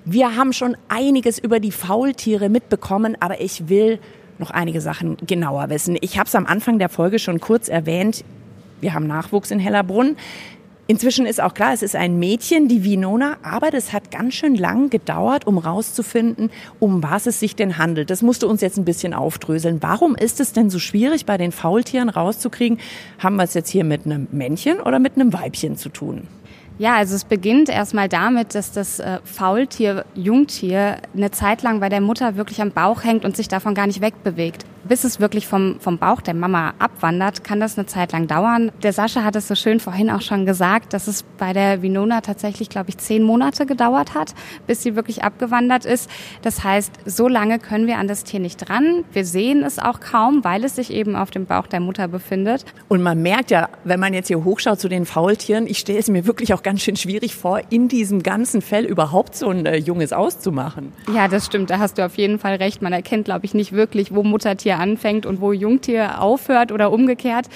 Wir 0.06 0.38
haben 0.38 0.54
schon 0.54 0.78
einiges 0.88 1.38
über 1.38 1.60
die 1.60 1.72
Faultiere 1.72 2.48
mitbekommen, 2.48 3.18
aber 3.20 3.42
ich 3.42 3.68
will 3.68 4.00
noch 4.40 4.52
einige 4.52 4.82
Sachen 4.82 5.18
genauer 5.26 5.70
wissen. 5.70 5.98
Ich 6.02 6.18
habe 6.18 6.28
es 6.28 6.36
am 6.36 6.46
Anfang 6.46 6.80
der 6.80 6.90
Folge 6.90 7.20
schon 7.20 7.40
kurz 7.40 7.70
erwähnt. 7.70 8.24
Wir 8.82 8.94
haben 8.94 9.08
Nachwuchs 9.08 9.52
in 9.52 9.60
Hellerbrunn. 9.60 10.16
Inzwischen 10.88 11.26
ist 11.26 11.40
auch 11.40 11.54
klar, 11.54 11.72
es 11.72 11.84
ist 11.84 11.96
ein 11.96 12.20
Mädchen, 12.20 12.68
die 12.68 12.84
Vinona, 12.84 13.38
aber 13.44 13.72
das 13.72 13.94
hat 13.94 14.12
ganz 14.12 14.34
schön 14.34 14.56
lang 14.56 14.90
gedauert, 14.90 15.48
um 15.48 15.58
rauszufinden, 15.58 16.50
um 16.80 17.02
was 17.02 17.28
es 17.28 17.40
sich 17.40 17.56
denn 17.56 17.78
handelt. 17.78 18.10
Das 18.10 18.22
musst 18.22 18.44
du 18.44 18.50
uns 18.50 18.60
jetzt 18.60 18.78
ein 18.78 18.84
bisschen 18.84 19.14
aufdröseln. 19.14 19.78
Warum 19.82 20.16
ist 20.16 20.42
es 20.42 20.52
denn 20.52 20.70
so 20.70 20.80
schwierig, 20.80 21.26
bei 21.26 21.38
den 21.38 21.54
Faultieren 21.54 22.10
rauszukriegen, 22.10 22.78
haben 23.20 23.38
wir 23.38 23.44
es 23.44 23.54
jetzt 23.54 23.70
hier 23.70 23.86
mit 23.86 24.06
einem 24.06 24.28
Männchen 24.32 24.82
oder 24.82 25.00
mit 25.00 25.16
einem 25.16 25.32
Weibchen 25.32 25.78
zu 25.78 25.88
tun? 25.88 26.28
Ja, 26.78 26.96
also 26.96 27.16
es 27.16 27.26
beginnt 27.26 27.70
erstmal 27.70 28.10
damit, 28.10 28.56
dass 28.56 28.72
das 28.72 29.00
äh, 29.00 29.20
Faultier, 29.24 30.06
Jungtier, 30.16 30.98
eine 31.16 31.32
Zeit 31.32 31.62
lang 31.62 31.80
bei 31.80 31.90
der 31.90 32.02
Mutter 32.02 32.36
wirklich 32.38 32.62
am 32.62 32.72
Bauch 32.72 33.04
hängt 33.04 33.24
und 33.24 33.38
sich 33.38 33.48
davon 33.48 33.76
gar 33.76 33.88
nicht 33.88 34.02
wegbewegt 34.02 34.66
bis 34.84 35.04
es 35.04 35.20
wirklich 35.20 35.48
vom, 35.48 35.80
vom 35.80 35.98
Bauch 35.98 36.22
der 36.22 36.34
Mama 36.34 36.74
abwandert, 36.80 37.44
kann 37.44 37.60
das 37.60 37.78
eine 37.78 37.86
Zeit 37.86 38.12
lang 38.12 38.28
dauern. 38.28 38.72
Der 38.84 38.94
Sascha 38.94 39.24
hat 39.24 39.36
es 39.36 39.48
so 39.48 39.56
schön 39.56 39.80
vorhin 39.80 40.10
auch 40.10 40.22
schon 40.22 40.46
gesagt, 40.46 40.94
dass 40.94 41.08
es 41.08 41.24
bei 41.38 41.54
der 41.54 41.82
Vinona 41.82 42.22
tatsächlich, 42.22 42.70
glaube 42.70 42.90
ich, 42.90 42.98
zehn 42.98 43.24
Monate 43.24 43.66
gedauert 43.66 44.14
hat, 44.14 44.34
bis 44.68 44.82
sie 44.84 44.96
wirklich 44.96 45.24
abgewandert 45.24 45.86
ist. 45.86 46.10
Das 46.42 46.64
heißt, 46.64 46.92
so 47.06 47.28
lange 47.28 47.60
können 47.60 47.88
wir 47.88 47.98
an 47.98 48.08
das 48.08 48.24
Tier 48.24 48.40
nicht 48.40 48.58
dran. 48.58 49.04
Wir 49.12 49.26
sehen 49.26 49.64
es 49.64 49.80
auch 49.80 50.00
kaum, 50.00 50.44
weil 50.44 50.64
es 50.64 50.76
sich 50.76 50.92
eben 50.92 51.16
auf 51.16 51.32
dem 51.32 51.46
Bauch 51.46 51.68
der 51.68 51.80
Mutter 51.80 52.08
befindet. 52.08 52.66
Und 52.88 53.02
man 53.02 53.22
merkt 53.22 53.52
ja, 53.52 53.70
wenn 53.84 54.00
man 54.00 54.14
jetzt 54.14 54.28
hier 54.28 54.44
hochschaut 54.44 54.80
zu 54.80 54.90
den 54.90 55.06
Faultieren, 55.06 55.68
ich 55.68 55.80
stelle 55.80 56.00
es 56.00 56.10
mir 56.10 56.26
wirklich 56.26 56.54
auch 56.54 56.61
ganz 56.64 56.82
schön 56.82 56.96
schwierig 56.96 57.36
vor, 57.36 57.62
in 57.70 57.88
diesem 57.88 58.24
ganzen 58.24 58.62
Fell 58.62 58.86
überhaupt 58.86 59.36
so 59.36 59.50
ein 59.50 59.66
äh, 59.66 59.78
Junges 59.78 60.14
auszumachen. 60.14 60.94
Ja, 61.14 61.28
das 61.28 61.46
stimmt. 61.46 61.70
Da 61.70 61.80
hast 61.80 61.98
du 61.98 62.06
auf 62.06 62.18
jeden 62.18 62.40
Fall 62.40 62.56
recht. 62.56 62.82
Man 62.82 62.94
erkennt, 62.94 63.26
glaube 63.26 63.46
ich, 63.46 63.54
nicht 63.54 63.72
wirklich, 63.72 64.14
wo 64.14 64.24
Muttertier 64.24 64.80
anfängt 64.80 65.26
und 65.26 65.42
wo 65.42 65.52
Jungtier 65.52 66.22
aufhört 66.22 66.72
oder 66.72 66.92
umgekehrt. 66.92 67.48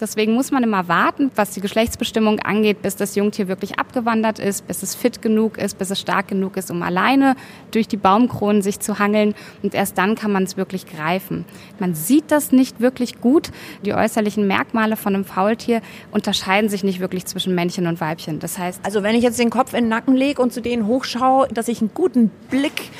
Deswegen 0.00 0.34
muss 0.34 0.50
man 0.50 0.62
immer 0.62 0.88
warten, 0.88 1.30
was 1.34 1.50
die 1.50 1.60
Geschlechtsbestimmung 1.60 2.40
angeht, 2.40 2.82
bis 2.82 2.96
das 2.96 3.14
Jungtier 3.14 3.48
wirklich 3.48 3.78
abgewandert 3.78 4.38
ist, 4.38 4.66
bis 4.66 4.82
es 4.82 4.94
fit 4.94 5.22
genug 5.22 5.58
ist, 5.58 5.78
bis 5.78 5.90
es 5.90 6.00
stark 6.00 6.28
genug 6.28 6.56
ist, 6.56 6.70
um 6.70 6.82
alleine 6.82 7.34
durch 7.70 7.88
die 7.88 7.96
Baumkronen 7.96 8.62
sich 8.62 8.80
zu 8.80 8.98
hangeln. 8.98 9.34
Und 9.62 9.74
erst 9.74 9.98
dann 9.98 10.14
kann 10.14 10.32
man 10.32 10.44
es 10.44 10.56
wirklich 10.56 10.86
greifen. 10.86 11.44
Man 11.78 11.94
sieht 11.94 12.30
das 12.30 12.52
nicht 12.52 12.80
wirklich 12.80 13.20
gut. 13.20 13.50
Die 13.84 13.94
äußerlichen 13.94 14.46
Merkmale 14.46 14.96
von 14.96 15.14
einem 15.14 15.24
Faultier 15.24 15.82
unterscheiden 16.10 16.70
sich 16.70 16.84
nicht 16.84 17.00
wirklich 17.00 17.26
zwischen 17.26 17.54
Männchen 17.54 17.86
und 17.86 18.00
Weibchen. 18.00 18.38
Das 18.38 18.58
heißt, 18.58 18.80
also 18.84 19.02
wenn 19.02 19.16
ich 19.16 19.22
jetzt 19.22 19.38
den 19.38 19.50
Kopf 19.50 19.72
in 19.72 19.84
den 19.84 19.88
Nacken 19.88 20.16
lege 20.16 20.40
und 20.40 20.52
zu 20.52 20.62
denen 20.62 20.86
hochschaue, 20.86 21.48
dass 21.48 21.68
ich 21.68 21.80
einen 21.80 21.90
guten 21.92 22.30
Blick 22.50 22.90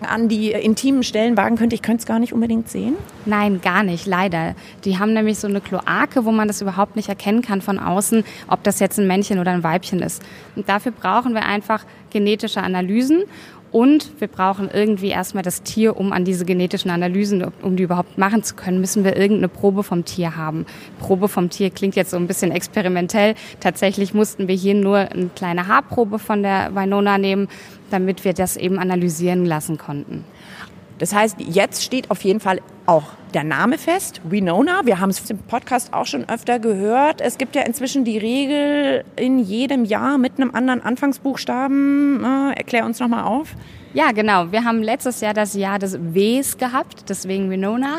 an 0.00 0.28
die 0.28 0.52
intimen 0.52 1.02
Stellen 1.02 1.36
wagen 1.36 1.56
könnte. 1.56 1.74
Ich 1.74 1.82
könnte 1.82 2.00
es 2.00 2.06
gar 2.06 2.18
nicht 2.18 2.32
unbedingt 2.32 2.68
sehen. 2.68 2.94
Nein, 3.24 3.60
gar 3.60 3.82
nicht, 3.82 4.06
leider. 4.06 4.54
Die 4.84 4.98
haben 4.98 5.12
nämlich 5.12 5.38
so 5.38 5.48
eine 5.48 5.60
Kloake, 5.60 6.24
wo 6.24 6.32
man 6.32 6.48
das 6.48 6.60
überhaupt 6.60 6.96
nicht 6.96 7.08
erkennen 7.08 7.42
kann 7.42 7.62
von 7.62 7.78
außen, 7.78 8.24
ob 8.48 8.62
das 8.62 8.80
jetzt 8.80 8.98
ein 8.98 9.06
Männchen 9.06 9.38
oder 9.38 9.52
ein 9.52 9.62
Weibchen 9.62 10.00
ist. 10.00 10.22
Und 10.54 10.68
dafür 10.68 10.92
brauchen 10.92 11.34
wir 11.34 11.44
einfach 11.44 11.84
genetische 12.10 12.62
Analysen 12.62 13.24
und 13.72 14.20
wir 14.20 14.28
brauchen 14.28 14.70
irgendwie 14.72 15.08
erstmal 15.08 15.42
das 15.42 15.62
Tier, 15.62 15.96
um 15.96 16.12
an 16.12 16.24
diese 16.24 16.44
genetischen 16.44 16.90
Analysen, 16.90 17.44
um 17.62 17.76
die 17.76 17.82
überhaupt 17.82 18.16
machen 18.16 18.42
zu 18.42 18.54
können, 18.54 18.80
müssen 18.80 19.04
wir 19.04 19.16
irgendeine 19.16 19.48
Probe 19.48 19.82
vom 19.82 20.04
Tier 20.04 20.36
haben. 20.36 20.66
Probe 20.98 21.28
vom 21.28 21.50
Tier 21.50 21.70
klingt 21.70 21.96
jetzt 21.96 22.10
so 22.10 22.16
ein 22.16 22.26
bisschen 22.26 22.52
experimentell. 22.52 23.34
Tatsächlich 23.60 24.14
mussten 24.14 24.48
wir 24.48 24.54
hier 24.54 24.74
nur 24.74 24.98
eine 24.98 25.30
kleine 25.34 25.66
Haarprobe 25.66 26.18
von 26.18 26.42
der 26.42 26.74
Winona 26.74 27.18
nehmen, 27.18 27.48
damit 27.90 28.24
wir 28.24 28.32
das 28.32 28.56
eben 28.56 28.78
analysieren 28.78 29.44
lassen 29.44 29.78
konnten. 29.78 30.24
Das 30.98 31.14
heißt, 31.14 31.36
jetzt 31.40 31.84
steht 31.84 32.10
auf 32.10 32.22
jeden 32.22 32.40
Fall 32.40 32.60
auch 32.86 33.04
der 33.36 33.44
Name 33.44 33.76
fest, 33.76 34.22
Winona. 34.24 34.86
Wir 34.86 34.98
haben 34.98 35.10
es 35.10 35.28
im 35.28 35.36
Podcast 35.36 35.92
auch 35.92 36.06
schon 36.06 36.26
öfter 36.26 36.58
gehört. 36.58 37.20
Es 37.20 37.36
gibt 37.36 37.54
ja 37.54 37.64
inzwischen 37.64 38.02
die 38.02 38.16
Regel 38.16 39.04
in 39.16 39.38
jedem 39.38 39.84
Jahr 39.84 40.16
mit 40.16 40.40
einem 40.40 40.54
anderen 40.54 40.80
Anfangsbuchstaben. 40.80 42.24
Äh, 42.24 42.54
erklär 42.56 42.86
uns 42.86 42.98
nochmal 42.98 43.24
auf. 43.24 43.54
Ja, 43.92 44.12
genau. 44.12 44.52
Wir 44.52 44.64
haben 44.64 44.82
letztes 44.82 45.20
Jahr 45.20 45.34
das 45.34 45.52
Jahr 45.52 45.78
des 45.78 45.98
Ws 46.14 46.56
gehabt, 46.56 47.10
deswegen 47.10 47.50
Winona. 47.50 47.98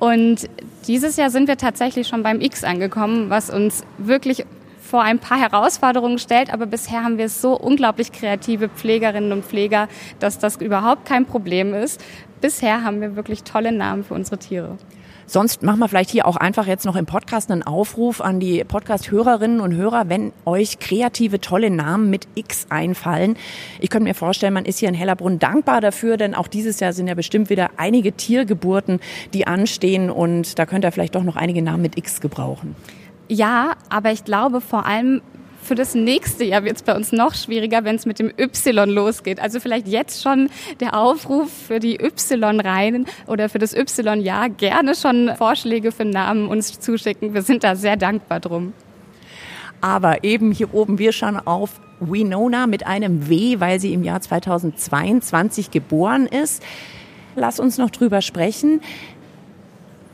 Und 0.00 0.50
dieses 0.88 1.16
Jahr 1.16 1.30
sind 1.30 1.46
wir 1.46 1.58
tatsächlich 1.58 2.08
schon 2.08 2.24
beim 2.24 2.40
X 2.40 2.64
angekommen, 2.64 3.30
was 3.30 3.50
uns 3.50 3.84
wirklich 3.98 4.46
vor 4.86 5.02
ein 5.02 5.18
paar 5.18 5.38
Herausforderungen 5.38 6.18
stellt, 6.18 6.52
aber 6.52 6.66
bisher 6.66 7.02
haben 7.02 7.18
wir 7.18 7.28
so 7.28 7.58
unglaublich 7.58 8.12
kreative 8.12 8.68
Pflegerinnen 8.68 9.32
und 9.32 9.44
Pfleger, 9.44 9.88
dass 10.20 10.38
das 10.38 10.56
überhaupt 10.56 11.04
kein 11.04 11.26
Problem 11.26 11.74
ist. 11.74 12.02
Bisher 12.40 12.84
haben 12.84 13.00
wir 13.00 13.16
wirklich 13.16 13.42
tolle 13.42 13.72
Namen 13.72 14.04
für 14.04 14.14
unsere 14.14 14.38
Tiere. 14.38 14.76
Sonst 15.28 15.64
machen 15.64 15.80
wir 15.80 15.88
vielleicht 15.88 16.10
hier 16.10 16.24
auch 16.24 16.36
einfach 16.36 16.68
jetzt 16.68 16.84
noch 16.84 16.94
im 16.94 17.04
Podcast 17.04 17.50
einen 17.50 17.64
Aufruf 17.64 18.20
an 18.20 18.38
die 18.38 18.62
Podcast-Hörerinnen 18.62 19.58
und 19.58 19.74
Hörer, 19.74 20.08
wenn 20.08 20.32
euch 20.44 20.78
kreative, 20.78 21.40
tolle 21.40 21.68
Namen 21.70 22.10
mit 22.10 22.28
X 22.36 22.66
einfallen. 22.70 23.36
Ich 23.80 23.90
könnte 23.90 24.04
mir 24.04 24.14
vorstellen, 24.14 24.54
man 24.54 24.66
ist 24.66 24.78
hier 24.78 24.88
in 24.88 24.94
Hellerbrunn 24.94 25.40
dankbar 25.40 25.80
dafür, 25.80 26.16
denn 26.16 26.36
auch 26.36 26.46
dieses 26.46 26.78
Jahr 26.78 26.92
sind 26.92 27.08
ja 27.08 27.14
bestimmt 27.14 27.50
wieder 27.50 27.70
einige 27.76 28.12
Tiergeburten, 28.12 29.00
die 29.34 29.48
anstehen 29.48 30.10
und 30.10 30.60
da 30.60 30.64
könnt 30.66 30.84
ihr 30.84 30.92
vielleicht 30.92 31.16
doch 31.16 31.24
noch 31.24 31.34
einige 31.34 31.60
Namen 31.60 31.82
mit 31.82 31.98
X 31.98 32.20
gebrauchen. 32.20 32.76
Ja, 33.28 33.72
aber 33.88 34.12
ich 34.12 34.24
glaube 34.24 34.60
vor 34.60 34.86
allem 34.86 35.22
für 35.66 35.74
das 35.74 35.94
nächste 35.94 36.44
Jahr 36.44 36.64
wird 36.64 36.76
es 36.76 36.82
bei 36.82 36.94
uns 36.94 37.12
noch 37.12 37.34
schwieriger, 37.34 37.84
wenn 37.84 37.96
es 37.96 38.06
mit 38.06 38.18
dem 38.18 38.32
Y 38.38 38.88
losgeht. 38.88 39.40
Also 39.40 39.60
vielleicht 39.60 39.88
jetzt 39.88 40.22
schon 40.22 40.48
der 40.80 40.98
Aufruf 40.98 41.50
für 41.52 41.80
die 41.80 41.96
Y-Reihen 41.96 43.06
oder 43.26 43.48
für 43.48 43.58
das 43.58 43.74
Y-Jahr 43.74 44.48
gerne 44.48 44.94
schon 44.94 45.32
Vorschläge 45.36 45.92
für 45.92 46.04
Namen 46.04 46.48
uns 46.48 46.78
zuschicken. 46.78 47.34
Wir 47.34 47.42
sind 47.42 47.64
da 47.64 47.76
sehr 47.76 47.96
dankbar 47.96 48.40
drum. 48.40 48.72
Aber 49.80 50.24
eben 50.24 50.52
hier 50.52 50.72
oben, 50.72 50.98
wir 50.98 51.12
schauen 51.12 51.36
auf 51.36 51.80
Winona 52.00 52.66
mit 52.66 52.86
einem 52.86 53.28
W, 53.28 53.60
weil 53.60 53.80
sie 53.80 53.92
im 53.92 54.04
Jahr 54.04 54.20
2022 54.20 55.70
geboren 55.70 56.26
ist. 56.26 56.62
Lass 57.34 57.60
uns 57.60 57.76
noch 57.76 57.90
drüber 57.90 58.22
sprechen. 58.22 58.80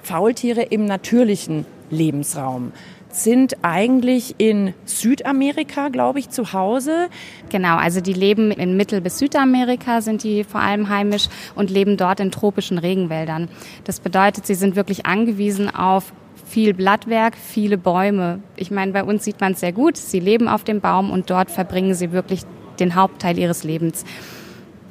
Faultiere 0.02 0.62
im 0.62 0.86
natürlichen 0.86 1.64
Lebensraum 1.90 2.72
sind 3.12 3.56
eigentlich 3.62 4.34
in 4.38 4.74
Südamerika, 4.86 5.88
glaube 5.88 6.18
ich, 6.18 6.30
zu 6.30 6.52
Hause. 6.52 7.08
Genau, 7.50 7.76
also 7.76 8.00
die 8.00 8.14
leben 8.14 8.50
in 8.50 8.76
Mittel- 8.76 9.00
bis 9.00 9.18
Südamerika, 9.18 10.00
sind 10.00 10.24
die 10.24 10.44
vor 10.44 10.60
allem 10.60 10.88
heimisch 10.88 11.28
und 11.54 11.70
leben 11.70 11.96
dort 11.96 12.20
in 12.20 12.30
tropischen 12.30 12.78
Regenwäldern. 12.78 13.48
Das 13.84 14.00
bedeutet, 14.00 14.46
sie 14.46 14.54
sind 14.54 14.76
wirklich 14.76 15.06
angewiesen 15.06 15.72
auf 15.72 16.12
viel 16.46 16.74
Blattwerk, 16.74 17.36
viele 17.36 17.78
Bäume. 17.78 18.40
Ich 18.56 18.70
meine, 18.70 18.92
bei 18.92 19.04
uns 19.04 19.24
sieht 19.24 19.40
man 19.40 19.52
es 19.52 19.60
sehr 19.60 19.72
gut. 19.72 19.96
Sie 19.96 20.20
leben 20.20 20.48
auf 20.48 20.64
dem 20.64 20.80
Baum 20.80 21.10
und 21.10 21.30
dort 21.30 21.50
verbringen 21.50 21.94
sie 21.94 22.12
wirklich 22.12 22.42
den 22.80 22.94
Hauptteil 22.94 23.38
ihres 23.38 23.64
Lebens. 23.64 24.04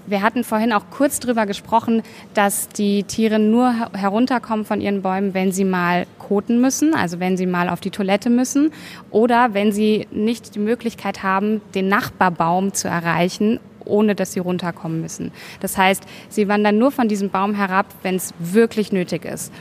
Wir 0.07 0.21
hatten 0.21 0.43
vorhin 0.43 0.73
auch 0.73 0.85
kurz 0.89 1.19
darüber 1.19 1.45
gesprochen, 1.45 2.03
dass 2.33 2.69
die 2.69 3.03
Tiere 3.03 3.39
nur 3.39 3.73
herunterkommen 3.93 4.65
von 4.65 4.81
ihren 4.81 5.01
Bäumen, 5.01 5.33
wenn 5.33 5.51
sie 5.51 5.63
mal 5.63 6.05
koten 6.17 6.59
müssen, 6.59 6.93
also 6.93 7.19
wenn 7.19 7.37
sie 7.37 7.45
mal 7.45 7.69
auf 7.69 7.79
die 7.79 7.91
Toilette 7.91 8.29
müssen 8.29 8.71
oder 9.11 9.53
wenn 9.53 9.71
sie 9.71 10.07
nicht 10.11 10.55
die 10.55 10.59
Möglichkeit 10.59 11.23
haben, 11.23 11.61
den 11.75 11.87
Nachbarbaum 11.87 12.73
zu 12.73 12.87
erreichen, 12.87 13.59
ohne 13.85 14.15
dass 14.15 14.33
sie 14.33 14.39
runterkommen 14.39 15.01
müssen. 15.01 15.31
Das 15.59 15.77
heißt, 15.77 16.03
sie 16.29 16.47
wandern 16.47 16.77
nur 16.77 16.91
von 16.91 17.07
diesem 17.07 17.29
Baum 17.29 17.53
herab, 17.53 17.85
wenn 18.03 18.15
es 18.15 18.33
wirklich 18.39 18.91
nötig 18.91 19.25
ist. 19.25 19.51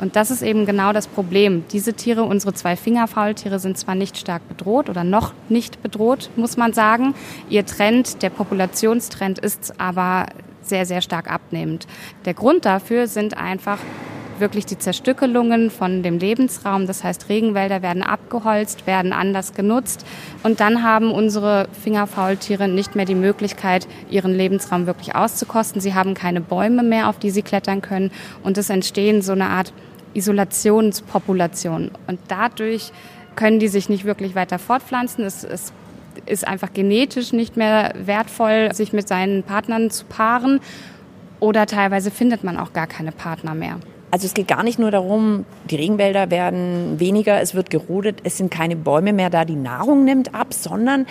Und 0.00 0.16
das 0.16 0.30
ist 0.30 0.42
eben 0.42 0.64
genau 0.64 0.92
das 0.92 1.06
Problem. 1.06 1.64
Diese 1.70 1.92
Tiere, 1.92 2.22
unsere 2.22 2.54
zwei 2.54 2.74
Fingerfaultiere, 2.74 3.58
sind 3.58 3.76
zwar 3.76 3.94
nicht 3.94 4.16
stark 4.16 4.48
bedroht 4.48 4.88
oder 4.88 5.04
noch 5.04 5.34
nicht 5.48 5.82
bedroht, 5.82 6.30
muss 6.36 6.56
man 6.56 6.72
sagen. 6.72 7.14
Ihr 7.50 7.66
Trend, 7.66 8.22
der 8.22 8.30
Populationstrend 8.30 9.38
ist 9.38 9.78
aber 9.78 10.26
sehr, 10.62 10.86
sehr 10.86 11.02
stark 11.02 11.30
abnehmend. 11.30 11.86
Der 12.24 12.34
Grund 12.34 12.64
dafür 12.64 13.08
sind 13.08 13.36
einfach 13.36 13.78
wirklich 14.40 14.66
die 14.66 14.78
Zerstückelungen 14.78 15.70
von 15.70 16.02
dem 16.02 16.18
Lebensraum. 16.18 16.86
Das 16.86 17.04
heißt, 17.04 17.28
Regenwälder 17.28 17.82
werden 17.82 18.02
abgeholzt, 18.02 18.86
werden 18.86 19.12
anders 19.12 19.54
genutzt. 19.54 20.04
Und 20.42 20.60
dann 20.60 20.82
haben 20.82 21.12
unsere 21.12 21.68
Fingerfaultiere 21.82 22.68
nicht 22.68 22.96
mehr 22.96 23.04
die 23.04 23.14
Möglichkeit, 23.14 23.86
ihren 24.10 24.34
Lebensraum 24.34 24.86
wirklich 24.86 25.14
auszukosten. 25.14 25.80
Sie 25.80 25.94
haben 25.94 26.14
keine 26.14 26.40
Bäume 26.40 26.82
mehr, 26.82 27.08
auf 27.08 27.18
die 27.18 27.30
sie 27.30 27.42
klettern 27.42 27.82
können. 27.82 28.10
Und 28.42 28.58
es 28.58 28.70
entstehen 28.70 29.22
so 29.22 29.32
eine 29.32 29.46
Art 29.46 29.72
Isolationspopulation. 30.14 31.90
Und 32.06 32.18
dadurch 32.28 32.92
können 33.36 33.58
die 33.58 33.68
sich 33.68 33.88
nicht 33.88 34.04
wirklich 34.04 34.34
weiter 34.34 34.58
fortpflanzen. 34.58 35.24
Es, 35.24 35.44
es 35.44 35.72
ist 36.26 36.46
einfach 36.46 36.72
genetisch 36.72 37.32
nicht 37.32 37.56
mehr 37.56 37.94
wertvoll, 37.96 38.70
sich 38.74 38.92
mit 38.92 39.08
seinen 39.08 39.42
Partnern 39.42 39.90
zu 39.90 40.04
paaren. 40.04 40.60
Oder 41.38 41.66
teilweise 41.66 42.10
findet 42.10 42.44
man 42.44 42.58
auch 42.58 42.72
gar 42.72 42.86
keine 42.86 43.12
Partner 43.12 43.54
mehr. 43.54 43.78
Also 44.10 44.26
es 44.26 44.34
geht 44.34 44.48
gar 44.48 44.62
nicht 44.62 44.78
nur 44.78 44.90
darum, 44.90 45.44
die 45.70 45.76
Regenwälder 45.76 46.30
werden 46.30 46.98
weniger, 46.98 47.40
es 47.40 47.54
wird 47.54 47.70
gerodet, 47.70 48.18
es 48.24 48.36
sind 48.36 48.50
keine 48.50 48.74
Bäume 48.74 49.12
mehr 49.12 49.30
da, 49.30 49.44
die 49.44 49.56
Nahrung 49.56 50.04
nimmt 50.04 50.34
ab, 50.34 50.52
sondern 50.52 51.06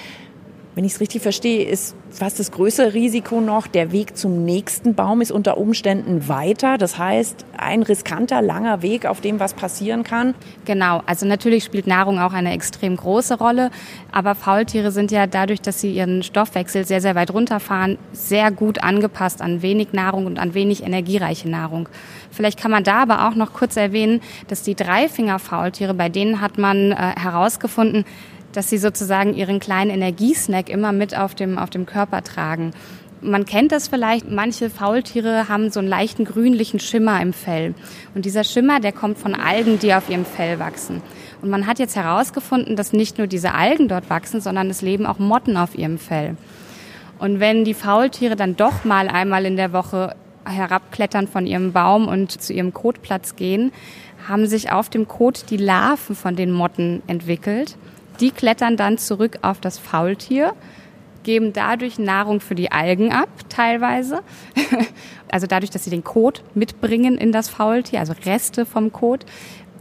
wenn 0.79 0.85
ich 0.85 0.93
es 0.93 1.01
richtig 1.01 1.21
verstehe, 1.21 1.65
ist 1.65 1.93
fast 2.09 2.39
das 2.39 2.53
größere 2.53 2.93
Risiko 2.93 3.41
noch, 3.41 3.67
der 3.67 3.91
Weg 3.91 4.15
zum 4.15 4.45
nächsten 4.45 4.95
Baum 4.95 5.19
ist 5.19 5.29
unter 5.29 5.57
Umständen 5.57 6.29
weiter. 6.29 6.77
Das 6.77 6.97
heißt, 6.97 7.43
ein 7.57 7.83
riskanter, 7.83 8.41
langer 8.41 8.81
Weg, 8.81 9.05
auf 9.05 9.19
dem 9.19 9.41
was 9.41 9.53
passieren 9.53 10.05
kann. 10.05 10.35
Genau, 10.63 11.03
also 11.05 11.25
natürlich 11.25 11.65
spielt 11.65 11.85
Nahrung 11.85 12.17
auch 12.17 12.31
eine 12.31 12.53
extrem 12.53 12.95
große 12.95 13.37
Rolle. 13.39 13.71
Aber 14.13 14.35
Faultiere 14.35 14.93
sind 14.93 15.11
ja 15.11 15.27
dadurch, 15.27 15.59
dass 15.59 15.81
sie 15.81 15.91
ihren 15.91 16.23
Stoffwechsel 16.23 16.85
sehr, 16.85 17.01
sehr 17.01 17.15
weit 17.15 17.33
runterfahren, 17.33 17.97
sehr 18.13 18.49
gut 18.49 18.81
angepasst 18.81 19.41
an 19.41 19.61
wenig 19.61 19.91
Nahrung 19.91 20.27
und 20.27 20.39
an 20.39 20.53
wenig 20.53 20.81
energiereiche 20.81 21.49
Nahrung. 21.49 21.89
Vielleicht 22.31 22.57
kann 22.57 22.71
man 22.71 22.85
da 22.85 23.01
aber 23.01 23.27
auch 23.27 23.35
noch 23.35 23.51
kurz 23.51 23.75
erwähnen, 23.75 24.21
dass 24.47 24.63
die 24.63 24.75
Dreifinger-Faultiere, 24.75 25.93
bei 25.93 26.07
denen 26.07 26.39
hat 26.39 26.57
man 26.57 26.93
äh, 26.93 26.95
herausgefunden, 26.95 28.05
dass 28.53 28.69
sie 28.69 28.77
sozusagen 28.77 29.33
ihren 29.33 29.59
kleinen 29.59 29.91
Energiesnack 29.91 30.69
immer 30.69 30.91
mit 30.91 31.17
auf 31.17 31.35
dem, 31.35 31.57
auf 31.57 31.69
dem 31.69 31.85
Körper 31.85 32.23
tragen. 32.23 32.71
Man 33.21 33.45
kennt 33.45 33.73
das 33.73 33.89
vielleicht, 33.89 34.31
manche 34.31 34.69
Faultiere 34.69 35.49
haben 35.49 35.71
so 35.71 35.79
einen 35.79 35.89
leichten 35.89 36.23
grünlichen 36.23 36.79
Schimmer 36.79 37.21
im 37.21 37.33
Fell. 37.33 37.73
Und 38.15 38.23
dieser 38.23 38.45
Schimmer, 38.45 38.79
der 38.79 38.93
kommt 38.93 39.17
von 39.17 39.35
Algen, 39.35 39.77
die 39.77 39.93
auf 39.93 40.09
ihrem 40.09 40.23
Fell 40.23 40.57
wachsen. 40.59 41.01
Und 41.41 41.49
man 41.49 41.67
hat 41.67 41.79
jetzt 41.79 41.97
herausgefunden, 41.97 42.77
dass 42.77 42.93
nicht 42.93 43.17
nur 43.17 43.27
diese 43.27 43.53
Algen 43.53 43.89
dort 43.89 44.09
wachsen, 44.09 44.39
sondern 44.39 44.69
es 44.69 44.81
leben 44.81 45.05
auch 45.05 45.19
Motten 45.19 45.57
auf 45.57 45.77
ihrem 45.77 45.97
Fell. 45.97 46.37
Und 47.17 47.41
wenn 47.41 47.65
die 47.65 47.73
Faultiere 47.73 48.37
dann 48.37 48.55
doch 48.55 48.85
mal 48.85 49.09
einmal 49.09 49.45
in 49.45 49.57
der 49.57 49.73
Woche 49.73 50.15
herabklettern 50.45 51.27
von 51.27 51.45
ihrem 51.45 51.73
Baum 51.73 52.07
und 52.07 52.41
zu 52.41 52.53
ihrem 52.53 52.73
Kotplatz 52.73 53.35
gehen, 53.35 53.71
haben 54.27 54.47
sich 54.47 54.71
auf 54.71 54.89
dem 54.89 55.07
Kot 55.07 55.49
die 55.49 55.57
Larven 55.57 56.15
von 56.15 56.35
den 56.35 56.51
Motten 56.51 57.01
entwickelt. 57.07 57.77
Die 58.19 58.31
klettern 58.31 58.75
dann 58.75 58.97
zurück 58.97 59.39
auf 59.41 59.61
das 59.61 59.77
Faultier, 59.77 60.53
geben 61.23 61.53
dadurch 61.53 61.99
Nahrung 61.99 62.41
für 62.41 62.55
die 62.55 62.71
Algen 62.71 63.11
ab, 63.11 63.29
teilweise. 63.49 64.21
also 65.31 65.47
dadurch, 65.47 65.69
dass 65.69 65.83
sie 65.83 65.89
den 65.89 66.03
Kot 66.03 66.43
mitbringen 66.53 67.17
in 67.17 67.31
das 67.31 67.49
Faultier, 67.49 67.99
also 67.99 68.13
Reste 68.25 68.65
vom 68.65 68.91
Kot. 68.91 69.25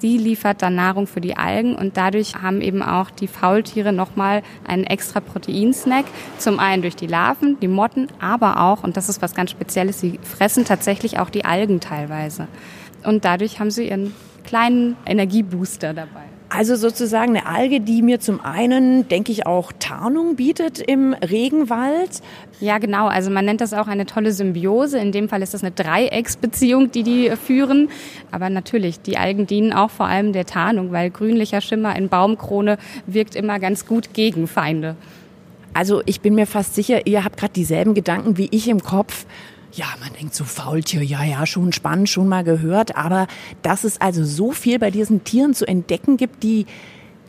Die 0.03 0.17
liefert 0.17 0.63
dann 0.63 0.77
Nahrung 0.77 1.09
für 1.09 1.21
die 1.21 1.37
Algen 1.37 1.75
und 1.75 1.97
dadurch 1.97 2.37
haben 2.37 2.61
eben 2.61 2.83
auch 2.83 3.11
die 3.11 3.27
Faultiere 3.27 3.93
nochmal 3.93 4.43
einen 4.65 4.85
extra 4.85 5.19
Proteinsnack. 5.19 6.05
Zum 6.39 6.61
einen 6.61 6.83
durch 6.83 6.95
die 6.95 7.09
Larven, 7.09 7.59
die 7.59 7.67
Motten, 7.67 8.07
aber 8.21 8.61
auch, 8.61 8.85
und 8.85 8.97
das 8.97 9.09
ist 9.09 9.23
was 9.23 9.35
ganz 9.35 9.51
Spezielles, 9.51 9.99
sie 9.99 10.21
fressen 10.23 10.65
tatsächlich 10.65 11.19
auch 11.19 11.31
die 11.31 11.45
Algen 11.45 11.81
teilweise. 11.81 12.47
Und 13.03 13.25
dadurch 13.25 13.59
haben 13.59 13.73
sie 13.73 13.89
ihren 13.89 14.15
kleinen 14.45 14.97
Energiebooster 15.05 15.95
dabei. 15.95 16.38
Also 16.51 16.77
sozusagen 16.77 17.37
eine 17.37 17.47
Alge, 17.47 17.81
die 17.81 18.01
mir 18.01 18.21
zum 18.21 18.41
einen, 18.41 19.07
denke 19.09 19.33
ich, 19.33 19.47
auch 19.47 19.71
Tarnung 19.79 20.35
bietet 20.37 20.79
im 20.79 21.13
Regenwald. 21.13 22.23
Ja, 22.59 22.79
genau. 22.79 23.07
Also 23.07 23.31
man 23.31 23.45
nennt 23.45 23.61
das 23.61 23.75
auch 23.75 23.87
eine 23.87 24.07
tolle 24.07 24.33
Symbiose. 24.33 24.99
In 24.99 25.13
dem 25.13 25.29
Fall 25.29 25.43
ist 25.43 25.53
das 25.53 25.63
eine 25.63 25.73
Dreiecksbeziehung, 25.73 26.91
die 26.91 27.03
die 27.03 27.33
führen. 27.37 27.91
Aber 28.31 28.49
natürlich, 28.49 29.01
die 29.03 29.19
Algen 29.19 29.47
dienen 29.47 29.75
auch 29.75 29.91
vor 29.91 30.07
allem 30.07 30.33
der 30.33 30.47
Tarnung, 30.47 30.91
weil 30.91 31.11
grünlicher 31.11 31.61
Schimmer 31.61 31.95
in 31.97 32.09
Baumkrone 32.09 32.79
wirkt 33.07 33.37
immer 33.37 33.59
ganz 33.59 33.85
gut 33.85 34.15
gegen 34.15 34.47
Feinde. 34.47 34.97
Also 35.75 36.03
ich 36.07 36.23
bin 36.23 36.35
mir 36.35 36.47
fast 36.47 36.75
sicher, 36.75 37.07
ihr 37.07 37.25
habt 37.25 37.37
gerade 37.37 37.53
dieselben 37.53 37.93
Gedanken 37.93 38.39
wie 38.39 38.49
ich 38.53 38.69
im 38.69 38.83
Kopf. 38.83 39.27
Ja, 39.79 39.87
man 40.01 40.13
denkt 40.13 40.35
so 40.35 40.43
Faultier, 40.43 41.05
ja, 41.05 41.23
ja, 41.23 41.47
schon 41.47 41.73
spannend, 41.73 42.09
schon 42.09 42.27
mal 42.27 42.43
gehört, 42.43 42.97
aber 42.97 43.29
dass 43.63 43.85
es 43.85 44.01
also 44.01 44.25
so 44.25 44.51
viel 44.51 44.81
bei 44.81 44.91
diesen 44.91 45.23
Tieren 45.23 45.55
zu 45.55 45.69
entdecken 45.69 46.17
gibt, 46.17 46.43
die 46.43 46.67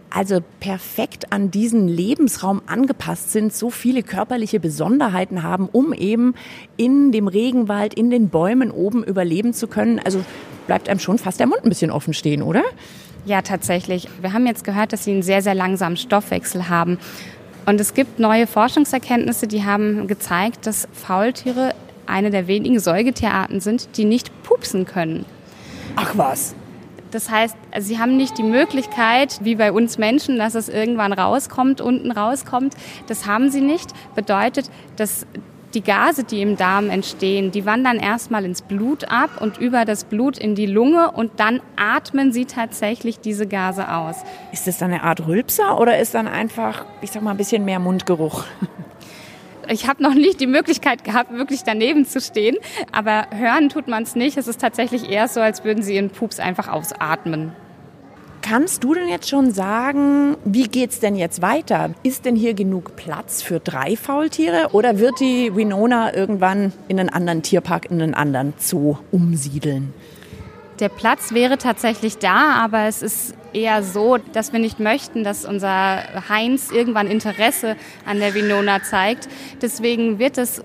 also 0.09 0.39
perfekt 0.59 1.31
an 1.31 1.51
diesen 1.51 1.87
Lebensraum 1.87 2.63
angepasst 2.65 3.31
sind, 3.31 3.53
so 3.53 3.69
viele 3.69 4.01
körperliche 4.01 4.59
Besonderheiten 4.59 5.43
haben, 5.43 5.69
um 5.71 5.93
eben 5.93 6.33
in 6.75 7.11
dem 7.11 7.27
Regenwald, 7.27 7.93
in 7.93 8.09
den 8.09 8.29
Bäumen 8.29 8.71
oben 8.71 9.03
überleben 9.03 9.53
zu 9.53 9.67
können. 9.67 9.99
Also 9.99 10.25
bleibt 10.65 10.89
einem 10.89 10.99
schon 10.99 11.19
fast 11.19 11.39
der 11.39 11.45
Mund 11.45 11.63
ein 11.63 11.69
bisschen 11.69 11.91
offen 11.91 12.15
stehen, 12.15 12.41
oder? 12.41 12.63
Ja, 13.25 13.43
tatsächlich. 13.43 14.07
Wir 14.21 14.33
haben 14.33 14.47
jetzt 14.47 14.63
gehört, 14.63 14.91
dass 14.91 15.03
sie 15.03 15.11
einen 15.11 15.21
sehr, 15.21 15.43
sehr 15.43 15.53
langsamen 15.53 15.97
Stoffwechsel 15.97 16.67
haben. 16.67 16.97
Und 17.67 17.79
es 17.79 17.93
gibt 17.93 18.17
neue 18.17 18.47
Forschungserkenntnisse, 18.47 19.45
die 19.45 19.65
haben 19.65 20.07
gezeigt, 20.07 20.65
dass 20.65 20.87
Faultiere 20.93 21.75
eine 22.09 22.29
der 22.29 22.47
wenigen 22.47 22.79
Säugetierarten 22.79 23.59
sind, 23.59 23.97
die 23.97 24.05
nicht 24.05 24.31
pupsen 24.43 24.85
können. 24.85 25.25
Ach 25.95 26.11
was. 26.15 26.55
Das 27.11 27.29
heißt, 27.29 27.57
sie 27.79 27.97
haben 27.97 28.17
nicht 28.17 28.37
die 28.37 28.43
Möglichkeit, 28.43 29.39
wie 29.41 29.55
bei 29.55 29.71
uns 29.71 29.97
Menschen, 29.97 30.37
dass 30.37 30.53
es 30.53 30.69
irgendwann 30.69 31.11
rauskommt, 31.11 31.81
unten 31.81 32.11
rauskommt. 32.11 32.75
Das 33.07 33.25
haben 33.25 33.49
sie 33.49 33.61
nicht. 33.61 33.93
Bedeutet, 34.15 34.69
dass 34.95 35.25
die 35.73 35.81
Gase, 35.81 36.23
die 36.23 36.41
im 36.41 36.57
Darm 36.57 36.89
entstehen, 36.89 37.51
die 37.51 37.65
wandern 37.65 37.97
erstmal 37.97 38.43
ins 38.45 38.61
Blut 38.61 39.11
ab 39.11 39.29
und 39.39 39.57
über 39.57 39.85
das 39.85 40.03
Blut 40.03 40.37
in 40.37 40.55
die 40.55 40.65
Lunge 40.65 41.11
und 41.11 41.39
dann 41.39 41.61
atmen 41.75 42.31
sie 42.31 42.45
tatsächlich 42.45 43.19
diese 43.19 43.47
Gase 43.47 43.91
aus. 43.91 44.17
Ist 44.51 44.67
das 44.67 44.79
dann 44.79 44.91
eine 44.91 45.03
Art 45.03 45.27
Rülpser 45.27 45.79
oder 45.79 45.99
ist 45.99 46.15
dann 46.15 46.27
einfach, 46.27 46.85
ich 47.01 47.11
sag 47.11 47.21
mal, 47.21 47.31
ein 47.31 47.37
bisschen 47.37 47.65
mehr 47.65 47.79
Mundgeruch? 47.79 48.45
Ich 49.71 49.87
habe 49.87 50.01
noch 50.01 50.15
nicht 50.15 50.39
die 50.39 50.47
Möglichkeit 50.47 51.03
gehabt, 51.03 51.31
wirklich 51.31 51.63
daneben 51.63 52.05
zu 52.05 52.19
stehen, 52.19 52.57
aber 52.91 53.27
hören 53.31 53.69
tut 53.69 53.87
man 53.87 54.03
es 54.03 54.15
nicht. 54.15 54.35
Es 54.37 54.47
ist 54.47 54.59
tatsächlich 54.59 55.09
eher 55.09 55.27
so, 55.27 55.41
als 55.41 55.63
würden 55.63 55.83
sie 55.83 55.95
ihren 55.95 56.09
Pups 56.09 56.39
einfach 56.39 56.67
ausatmen. 56.67 57.51
Kannst 58.41 58.83
du 58.83 58.95
denn 58.95 59.09
jetzt 59.09 59.29
schon 59.29 59.51
sagen, 59.51 60.35
wie 60.43 60.63
geht's 60.63 60.99
denn 60.99 61.15
jetzt 61.15 61.43
weiter? 61.43 61.91
Ist 62.01 62.25
denn 62.25 62.35
hier 62.35 62.55
genug 62.55 62.95
Platz 62.95 63.43
für 63.43 63.59
drei 63.59 63.95
Faultiere 63.95 64.69
oder 64.71 64.97
wird 64.97 65.19
die 65.19 65.55
Winona 65.55 66.15
irgendwann 66.15 66.73
in 66.87 66.99
einen 66.99 67.09
anderen 67.09 67.43
Tierpark, 67.43 67.91
in 67.91 68.01
einen 68.01 68.15
anderen 68.15 68.53
Zoo 68.57 68.97
umsiedeln? 69.11 69.93
Der 70.79 70.89
Platz 70.89 71.33
wäre 71.33 71.57
tatsächlich 71.57 72.17
da, 72.17 72.53
aber 72.53 72.87
es 72.87 73.03
ist 73.03 73.35
eher 73.53 73.83
so, 73.83 74.17
dass 74.33 74.53
wir 74.53 74.59
nicht 74.59 74.79
möchten, 74.79 75.23
dass 75.23 75.45
unser 75.45 76.29
Heinz 76.29 76.71
irgendwann 76.71 77.07
Interesse 77.07 77.75
an 78.05 78.19
der 78.19 78.33
Winona 78.33 78.83
zeigt. 78.83 79.27
Deswegen 79.61 80.19
wird 80.19 80.37
es 80.37 80.63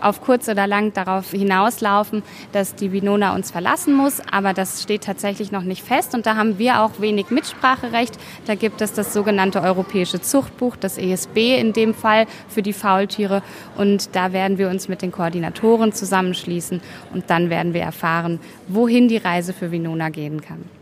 auf 0.00 0.20
kurz 0.20 0.48
oder 0.48 0.66
lang 0.66 0.92
darauf 0.92 1.30
hinauslaufen, 1.30 2.22
dass 2.52 2.74
die 2.74 2.92
Winona 2.92 3.34
uns 3.34 3.50
verlassen 3.50 3.94
muss. 3.94 4.20
Aber 4.30 4.52
das 4.52 4.82
steht 4.82 5.04
tatsächlich 5.04 5.52
noch 5.52 5.62
nicht 5.62 5.84
fest 5.84 6.14
und 6.14 6.26
da 6.26 6.36
haben 6.36 6.58
wir 6.58 6.82
auch 6.82 7.00
wenig 7.00 7.30
Mitspracherecht. 7.30 8.18
Da 8.46 8.54
gibt 8.54 8.80
es 8.80 8.92
das 8.92 9.12
sogenannte 9.12 9.60
Europäische 9.60 10.20
Zuchtbuch, 10.20 10.76
das 10.76 10.98
ESB 10.98 11.58
in 11.58 11.72
dem 11.72 11.94
Fall 11.94 12.26
für 12.48 12.62
die 12.62 12.72
Faultiere. 12.72 13.42
Und 13.76 14.14
da 14.14 14.32
werden 14.32 14.58
wir 14.58 14.68
uns 14.68 14.88
mit 14.88 15.02
den 15.02 15.12
Koordinatoren 15.12 15.92
zusammenschließen 15.92 16.80
und 17.12 17.30
dann 17.30 17.50
werden 17.50 17.74
wir 17.74 17.82
erfahren, 17.82 18.40
wohin 18.68 19.08
die 19.08 19.16
Reise 19.16 19.52
für 19.52 19.70
Winona 19.70 20.08
gehen 20.10 20.40
kann. 20.40 20.77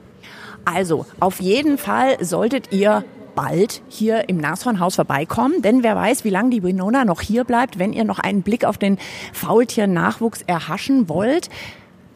Also, 0.67 1.07
auf 1.21 1.41
jeden 1.41 1.79
Fall 1.79 2.23
solltet 2.25 2.73
ihr 2.73 3.05
bald 3.37 3.83
hier 3.89 4.29
im 4.29 4.39
Nashornhaus 4.39 4.97
vorbeikommen, 4.97 5.63
denn 5.63 5.85
wer 5.85 5.95
weiß, 5.95 6.25
wie 6.25 6.31
lange 6.31 6.51
die 6.51 6.65
Winona 6.65 7.05
noch 7.05 7.21
hier 7.21 7.45
bleibt, 7.45 7.79
wenn 7.79 7.93
ihr 7.93 8.03
noch 8.03 8.19
einen 8.19 8.43
Blick 8.43 8.65
auf 8.65 8.77
den 8.77 8.99
Faultier-Nachwuchs 9.33 10.43
erhaschen 10.43 11.09
wollt. 11.09 11.51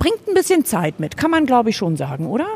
Bringt 0.00 0.26
ein 0.26 0.34
bisschen 0.34 0.64
Zeit 0.64 0.98
mit, 0.98 1.16
kann 1.16 1.30
man 1.30 1.46
glaube 1.46 1.70
ich 1.70 1.76
schon 1.76 1.96
sagen, 1.96 2.26
oder? 2.26 2.46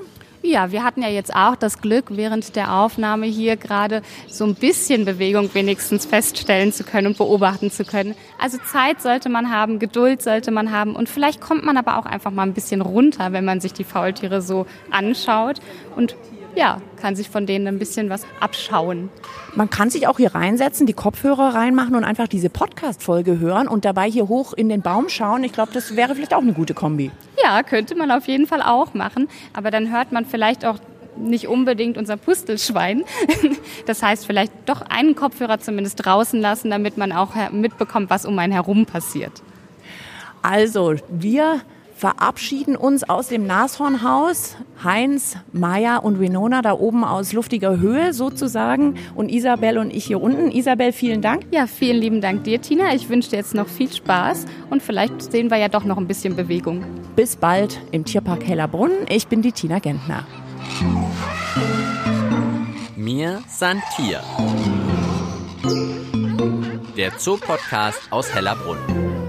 Ja, 0.47 0.73
wir 0.73 0.85
hatten 0.85 1.01
ja 1.01 1.09
jetzt 1.09 1.35
auch 1.35 1.57
das 1.57 1.81
Glück, 1.81 2.05
während 2.11 2.55
der 2.55 2.75
Aufnahme 2.75 3.25
hier 3.25 3.57
gerade 3.57 4.03
so 4.29 4.45
ein 4.45 4.55
bisschen 4.55 5.07
Bewegung 5.07 5.49
wenigstens 5.55 6.05
feststellen 6.05 6.71
zu 6.71 6.85
können 6.85 7.07
und 7.07 7.17
beobachten 7.17 7.71
zu 7.71 7.83
können. 7.83 8.15
Also 8.39 8.59
Zeit 8.59 9.01
sollte 9.01 9.31
man 9.31 9.51
haben, 9.51 9.79
Geduld 9.79 10.21
sollte 10.21 10.51
man 10.51 10.71
haben 10.71 10.97
und 10.97 11.09
vielleicht 11.09 11.41
kommt 11.41 11.65
man 11.65 11.79
aber 11.79 11.97
auch 11.97 12.05
einfach 12.05 12.31
mal 12.31 12.43
ein 12.43 12.53
bisschen 12.53 12.83
runter, 12.83 13.33
wenn 13.33 13.47
man 13.47 13.63
sich 13.63 13.73
die 13.73 13.85
Faultiere 13.85 14.43
so 14.43 14.67
anschaut 14.91 15.61
und 15.97 16.15
ja, 16.55 16.81
kann 17.01 17.17
sich 17.17 17.29
von 17.29 17.47
denen 17.47 17.67
ein 17.67 17.79
bisschen 17.79 18.11
was 18.11 18.27
abschauen. 18.41 19.11
Man 19.55 19.71
kann 19.71 19.91
sich 19.91 20.07
auch 20.07 20.17
hier 20.17 20.35
reinsetzen, 20.35 20.87
die 20.87 20.93
Kopfhörer 20.93 21.55
reinmachen 21.55 21.95
und 21.95 22.05
einfach 22.05 22.29
diese 22.29 22.51
Podcast-Folge 22.51 23.39
hören 23.39 23.69
und 23.69 23.85
dabei 23.85 24.11
hier 24.11 24.29
hoch 24.29 24.53
in 24.53 24.69
den 24.69 24.83
Baum 24.83 25.09
schauen. 25.09 25.45
Ich 25.45 25.53
glaube, 25.53 25.73
das 25.73 25.97
wäre 25.97 26.15
vielleicht 26.15 26.35
auch 26.35 26.43
eine 26.43 26.53
gute 26.53 26.75
Kombi. 26.75 27.11
Ja, 27.43 27.63
könnte 27.63 27.95
man 27.95 28.11
auf 28.11 28.27
jeden 28.27 28.47
Fall 28.47 28.63
auch 28.63 28.95
machen. 28.95 29.29
Aber 29.53 29.71
dann 29.71 29.93
hört 29.93 30.13
man 30.13 30.27
vielleicht 30.27 30.65
auch 30.65 30.79
nicht 31.17 31.49
unbedingt 31.49 31.97
unser 31.97 32.17
Pustelschwein. 32.17 33.05
Das 33.87 34.03
heißt, 34.03 34.27
vielleicht 34.27 34.53
doch 34.65 34.81
einen 34.81 35.15
Kopfhörer 35.15 35.61
zumindest 35.61 36.05
draußen 36.05 36.41
lassen, 36.41 36.71
damit 36.71 36.97
man 36.97 37.13
auch 37.13 37.33
mitbekommt, 37.53 38.09
was 38.09 38.25
um 38.25 38.39
einen 38.39 38.53
herum 38.53 38.87
passiert. 38.87 39.43
Also, 40.41 40.95
wir 41.09 41.61
verabschieden 41.95 42.77
uns 42.77 43.09
aus 43.09 43.29
dem 43.29 43.47
Nashornhaus. 43.47 44.57
Heinz, 44.83 45.37
Maya 45.53 45.99
und 45.99 46.21
Winona 46.21 46.61
da 46.61 46.73
oben 46.73 47.05
aus 47.05 47.33
luftiger 47.33 47.79
Höhe 47.79 48.13
sozusagen 48.13 48.97
und 49.15 49.31
Isabel 49.31 49.79
und 49.79 49.95
ich 49.95 50.05
hier 50.05 50.21
unten. 50.21 50.51
Isabel, 50.51 50.93
vielen 50.93 51.23
Dank. 51.23 51.47
Ja, 51.51 51.67
vielen 51.67 51.99
lieben 51.99 52.21
Dank 52.21 52.45
dir, 52.45 52.61
Tina. 52.61 52.95
Ich 52.95 53.09
wünsche 53.09 53.31
dir 53.31 53.37
jetzt 53.37 53.55
noch 53.55 53.69
viel 53.69 53.93
Spaß 53.93 54.47
und 54.71 54.83
vielleicht 54.83 55.23
sehen 55.23 55.51
wir 55.51 55.57
ja 55.57 55.69
doch 55.69 55.85
noch 55.85 55.97
ein 55.97 56.07
bisschen 56.07 56.37
Bewegung. 56.37 56.85
Bis 57.17 57.37
bald 57.37 57.81
im 57.93 58.05
Tierpark 58.05 58.45
Hellerbrunn. 58.45 58.93
Ich 59.09 59.29
bin 59.29 59.43
die 59.43 59.53
Tina 59.53 59.79
Gentner. 59.79 60.27
Mir 62.97 63.43
san 63.49 63.83
Tier. 63.97 64.21
Der 66.97 67.17
Zoopodcast 67.19 68.01
aus 68.11 68.35
Hellerbrunn. 68.35 69.24